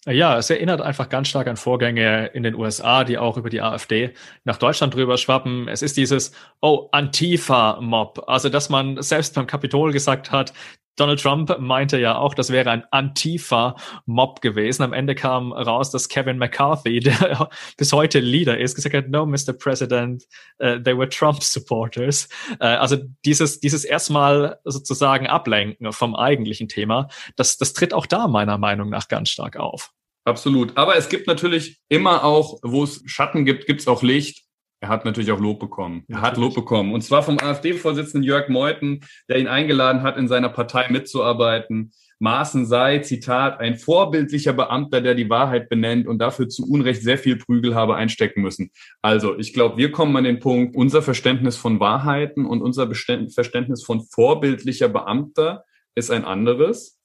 Ja, 0.08 0.38
es 0.38 0.52
erinnert 0.52 0.82
einfach 0.82 1.10
ganz 1.10 1.30
stark 1.30 1.48
an 1.48 1.58
Vorgänge 1.58 2.28
in 2.28 2.44
den 2.44 2.54
USA, 2.54 3.04
die 3.04 3.18
auch 3.18 3.38
über 3.38 3.50
die 3.50 3.62
AfD 3.62 4.14
nach 4.44 4.58
Deutschland 4.58 4.94
drüber 4.94 5.18
schwappen. 5.18 5.68
Es 5.68 5.82
ist 5.82 5.98
dieses, 5.98 6.32
oh, 6.62 6.90
Antifa-Mob. 6.92 8.24
Also, 8.28 8.50
dass 8.50 8.70
man 8.70 9.02
selbst 9.02 9.34
beim 9.34 9.48
Kapitol 9.48 9.92
gesagt 9.92 10.32
hat, 10.32 10.54
Donald 10.96 11.22
Trump 11.22 11.56
meinte 11.60 12.00
ja 12.00 12.18
auch, 12.18 12.34
das 12.34 12.52
wäre 12.52 12.72
ein 12.72 12.84
Antifa-Mob 12.92 14.42
gewesen. 14.42 14.84
Am 14.84 14.94
Ende 14.94 15.16
kam 15.16 15.52
raus, 15.52 15.92
dass 15.92 16.10
Kevin 16.10 16.38
McCarthy, 16.38 17.00
der 17.02 17.50
bis 17.78 17.92
heute 17.94 18.20
Leader 18.20 18.58
ist, 18.58 18.76
gesagt 18.76 18.96
hat, 18.96 19.10
no, 19.10 19.26
Mr. 19.26 19.54
President, 19.54 20.24
uh, 20.62 20.80
they 20.80 20.98
were 20.98 21.10
Trump-Supporters. 21.10 22.30
Uh, 22.62 22.66
also 22.66 22.98
dieses, 23.26 23.60
dieses 23.60 23.84
erstmal 23.84 24.60
sozusagen 24.64 25.28
Ablenken 25.28 25.92
vom 25.92 26.16
eigentlichen 26.16 26.68
Thema, 26.68 27.10
das, 27.36 27.58
das 27.58 27.74
tritt 27.74 27.94
auch 27.94 28.06
da 28.06 28.28
meiner 28.28 28.58
Meinung 28.58 28.90
nach 28.90 29.08
ganz 29.08 29.30
stark 29.30 29.58
auf. 29.58 29.92
Absolut. 30.26 30.76
Aber 30.76 30.96
es 30.96 31.08
gibt 31.10 31.28
natürlich 31.28 31.80
immer 31.88 32.24
auch, 32.24 32.60
wo 32.64 32.84
es 32.84 33.04
Schatten 33.06 33.46
gibt, 33.46 33.68
gibt 33.68 33.82
es 33.82 33.88
auch 33.88 34.02
Licht. 34.02 34.45
Er 34.82 34.90
hat 34.90 35.06
natürlich 35.06 35.32
auch 35.32 35.40
Lob 35.40 35.60
bekommen. 35.60 36.04
Er 36.08 36.22
hat 36.22 36.38
Lob 36.38 36.54
bekommen. 36.54 36.94
Und 36.94 37.02
zwar 37.02 37.24
vom 37.24 37.40
AfD-Vorsitzenden 37.40 38.24
Jörg 38.24 38.50
Meuthen, 38.50 39.02
der 39.30 39.40
ihn 39.40 39.48
eingeladen 39.48 40.04
hat, 40.04 40.18
in 40.18 40.28
seiner 40.28 40.50
Partei 40.50 40.90
mitzuarbeiten. 40.90 41.92
Maaßen 42.20 42.66
sei, 42.66 43.00
Zitat, 43.00 43.60
ein 43.60 43.78
vorbildlicher 43.78 44.54
Beamter, 44.54 45.02
der 45.02 45.16
die 45.16 45.30
Wahrheit 45.30 45.70
benennt 45.70 46.08
und 46.08 46.20
dafür 46.20 46.48
zu 46.48 46.70
Unrecht 46.70 47.02
sehr 47.02 47.18
viel 47.18 47.38
Prügel 47.38 47.76
habe 47.76 47.96
einstecken 47.96 48.42
müssen. 48.42 48.72
Also, 49.02 49.38
ich 49.38 49.54
glaube, 49.54 49.78
wir 49.78 49.92
kommen 49.92 50.16
an 50.16 50.24
den 50.24 50.40
Punkt, 50.40 50.76
unser 50.76 51.02
Verständnis 51.02 51.58
von 51.58 51.80
Wahrheiten 51.80 52.46
und 52.46 52.62
unser 52.62 52.90
Verständnis 52.90 53.84
von 53.84 54.02
vorbildlicher 54.02 54.88
Beamter 54.88 55.66
ist 55.96 56.12
ein 56.12 56.26
anderes, 56.26 57.02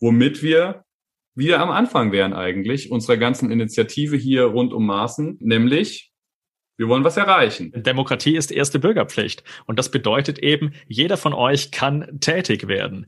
womit 0.00 0.42
wir 0.42 0.84
wieder 1.34 1.60
am 1.60 1.70
Anfang 1.70 2.12
wären 2.12 2.32
eigentlich 2.32 2.90
unserer 2.90 3.18
ganzen 3.18 3.50
Initiative 3.50 4.16
hier 4.16 4.44
rund 4.44 4.72
um 4.72 4.86
Maaßen, 4.86 5.36
nämlich 5.40 6.12
wir 6.76 6.88
wollen 6.88 7.04
was 7.04 7.16
erreichen. 7.16 7.72
Demokratie 7.74 8.36
ist 8.36 8.52
erste 8.52 8.78
Bürgerpflicht. 8.78 9.42
Und 9.66 9.78
das 9.78 9.90
bedeutet 9.90 10.38
eben, 10.38 10.72
jeder 10.86 11.16
von 11.16 11.32
euch 11.32 11.70
kann 11.70 12.20
tätig 12.20 12.68
werden. 12.68 13.06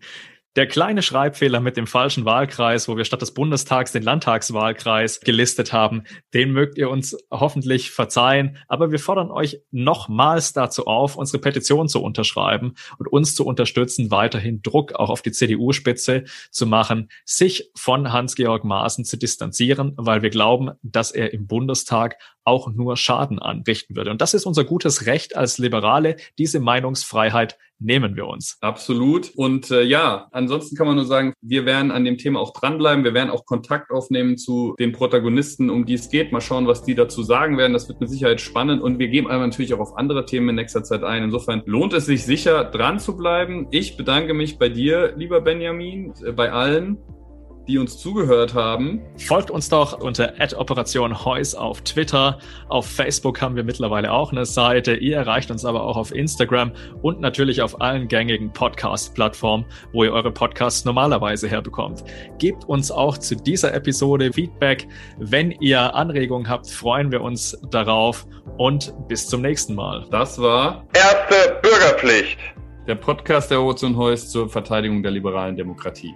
Der 0.57 0.67
kleine 0.67 1.03
Schreibfehler 1.03 1.61
mit 1.61 1.77
dem 1.77 1.87
falschen 1.87 2.25
Wahlkreis, 2.25 2.89
wo 2.89 2.97
wir 2.97 3.05
statt 3.05 3.23
des 3.23 3.33
Bundestags 3.33 3.93
den 3.93 4.03
Landtagswahlkreis 4.03 5.21
gelistet 5.21 5.73
haben, 5.73 6.03
den 6.35 6.51
mögt 6.51 6.79
ihr 6.79 6.91
uns 6.91 7.17
hoffentlich 7.31 7.93
verzeihen. 7.93 8.57
Aber 8.67 8.91
wir 8.91 8.99
fordern 8.99 9.31
euch 9.31 9.61
nochmals 9.71 10.55
dazu 10.55 10.87
auf, 10.87 11.15
unsere 11.15 11.39
Petition 11.39 11.89
zu 11.89 12.03
unterschreiben 12.03 12.75
und 12.99 13.07
uns 13.07 13.37
zu 13.37 13.47
unterstützen, 13.47 14.11
weiterhin 14.11 14.61
Druck 14.63 14.95
auch 14.95 15.11
auf 15.11 15.23
die 15.23 15.31
CDU-Spitze 15.31 16.25
zu 16.51 16.67
machen, 16.67 17.09
sich 17.25 17.71
von 17.77 18.13
Hans-Georg 18.13 18.65
Maaßen 18.65 19.05
zu 19.05 19.17
distanzieren, 19.17 19.93
weil 19.97 20.23
wir 20.23 20.31
glauben, 20.31 20.73
dass 20.83 21.13
er 21.13 21.33
im 21.33 21.47
Bundestag 21.47 22.17
auch 22.49 22.73
nur 22.73 22.97
Schaden 22.97 23.39
anrichten 23.39 23.95
würde. 23.95 24.11
Und 24.11 24.21
das 24.21 24.35
ist 24.35 24.47
unser 24.47 24.65
gutes 24.65 25.07
Recht 25.07 25.37
als 25.37 25.59
Liberale. 25.59 26.17
Diese 26.39 26.59
Meinungsfreiheit 26.59 27.59
nehmen 27.79 28.17
wir 28.17 28.27
uns. 28.27 28.59
Absolut. 28.61 29.31
Und 29.37 29.71
äh, 29.71 29.83
ja, 29.83 30.29
ansonsten 30.33 30.77
kann 30.77 30.87
man 30.87 30.97
nur 30.97 31.05
sagen, 31.05 31.33
wir 31.41 31.65
werden 31.65 31.91
an 31.91 32.05
dem 32.05 32.19
Thema 32.19 32.41
auch 32.41 32.53
dranbleiben. 32.53 33.05
Wir 33.05 33.15
werden 33.15 33.31
auch 33.31 33.45
Kontakt 33.45 33.91
aufnehmen 33.91 34.37
zu 34.37 34.75
den 34.79 34.93
Protagonisten, 34.93 35.71
um 35.71 35.87
die 35.87 35.95
es 35.95 36.11
geht. 36.11 36.33
Mal 36.33 36.41
schauen, 36.41 36.67
was 36.67 36.83
die 36.83 36.95
dazu 36.95 37.23
sagen 37.23 37.57
werden. 37.57 37.73
Das 37.73 37.89
wird 37.89 38.01
mit 38.01 38.11
Sicherheit 38.11 38.41
spannend. 38.41 38.83
Und 38.83 38.99
wir 38.99 39.09
geben 39.09 39.29
aber 39.29 39.47
natürlich 39.47 39.75
auch 39.75 39.81
auf 39.81 39.97
andere 39.97 40.25
Themen 40.25 40.49
in 40.51 40.55
nächster 40.57 40.83
Zeit 40.83 41.05
ein. 41.05 41.23
Insofern 41.23 41.63
lohnt 41.67 41.93
es 41.93 42.07
sich 42.07 42.25
sicher, 42.25 42.65
dran 42.65 42.99
zu 42.99 43.17
bleiben. 43.17 43.69
Ich 43.71 43.97
bedanke 43.97 44.35
mich 44.35 44.59
bei 44.59 44.69
dir, 44.69 45.15
lieber 45.17 45.41
Benjamin, 45.41 46.13
äh, 46.25 46.33
bei 46.33 46.51
allen 46.51 46.99
die 47.69 47.79
uns 47.79 47.99
zugehört 47.99 48.55
haben. 48.55 49.03
Folgt 49.19 49.51
uns 49.51 49.69
doch 49.69 50.01
unter 50.01 50.33
Operation 50.57 51.25
Heus 51.25 51.55
auf 51.55 51.83
Twitter. 51.83 52.39
Auf 52.69 52.87
Facebook 52.87 53.41
haben 53.41 53.57
wir 53.57 53.65
mittlerweile 53.65 54.11
auch 54.11 54.33
eine 54.33 54.47
Seite. 54.47 54.95
Ihr 54.95 55.17
erreicht 55.17 55.51
uns 55.51 55.65
aber 55.65 55.83
auch 55.83 55.97
auf 55.97 56.15
Instagram 56.15 56.73
und 57.03 57.21
natürlich 57.21 57.61
auf 57.61 57.81
allen 57.81 58.09
gängigen 58.09 58.53
Podcast-Plattformen, 58.53 59.67
wo 59.93 60.05
ihr 60.05 60.13
eure 60.13 60.33
Podcasts 60.33 60.85
normalerweise 60.85 61.49
herbekommt. 61.49 62.05
Gebt 62.39 62.65
uns 62.65 62.91
auch 62.91 63.19
zu 63.19 63.37
dieser 63.37 63.75
Episode 63.75 64.33
Feedback. 64.33 64.89
Wenn 65.19 65.51
ihr 65.51 65.95
Anregungen 65.95 66.49
habt, 66.49 66.71
freuen 66.71 67.13
wir 67.13 67.21
uns 67.21 67.57
darauf 67.71 68.27
und 68.57 68.95
bis 69.09 69.29
zum 69.29 69.43
nächsten 69.43 69.75
Mal. 69.75 70.07
Das 70.11 70.41
war 70.41 70.87
Erste 70.95 71.61
Bürgerpflicht. 71.61 72.39
Der 72.87 72.95
Podcast 72.95 73.51
der 73.51 73.61
Ozean 73.61 73.97
Heus 73.99 74.31
zur 74.31 74.49
Verteidigung 74.49 75.03
der 75.03 75.13
liberalen 75.13 75.57
Demokratie. 75.57 76.15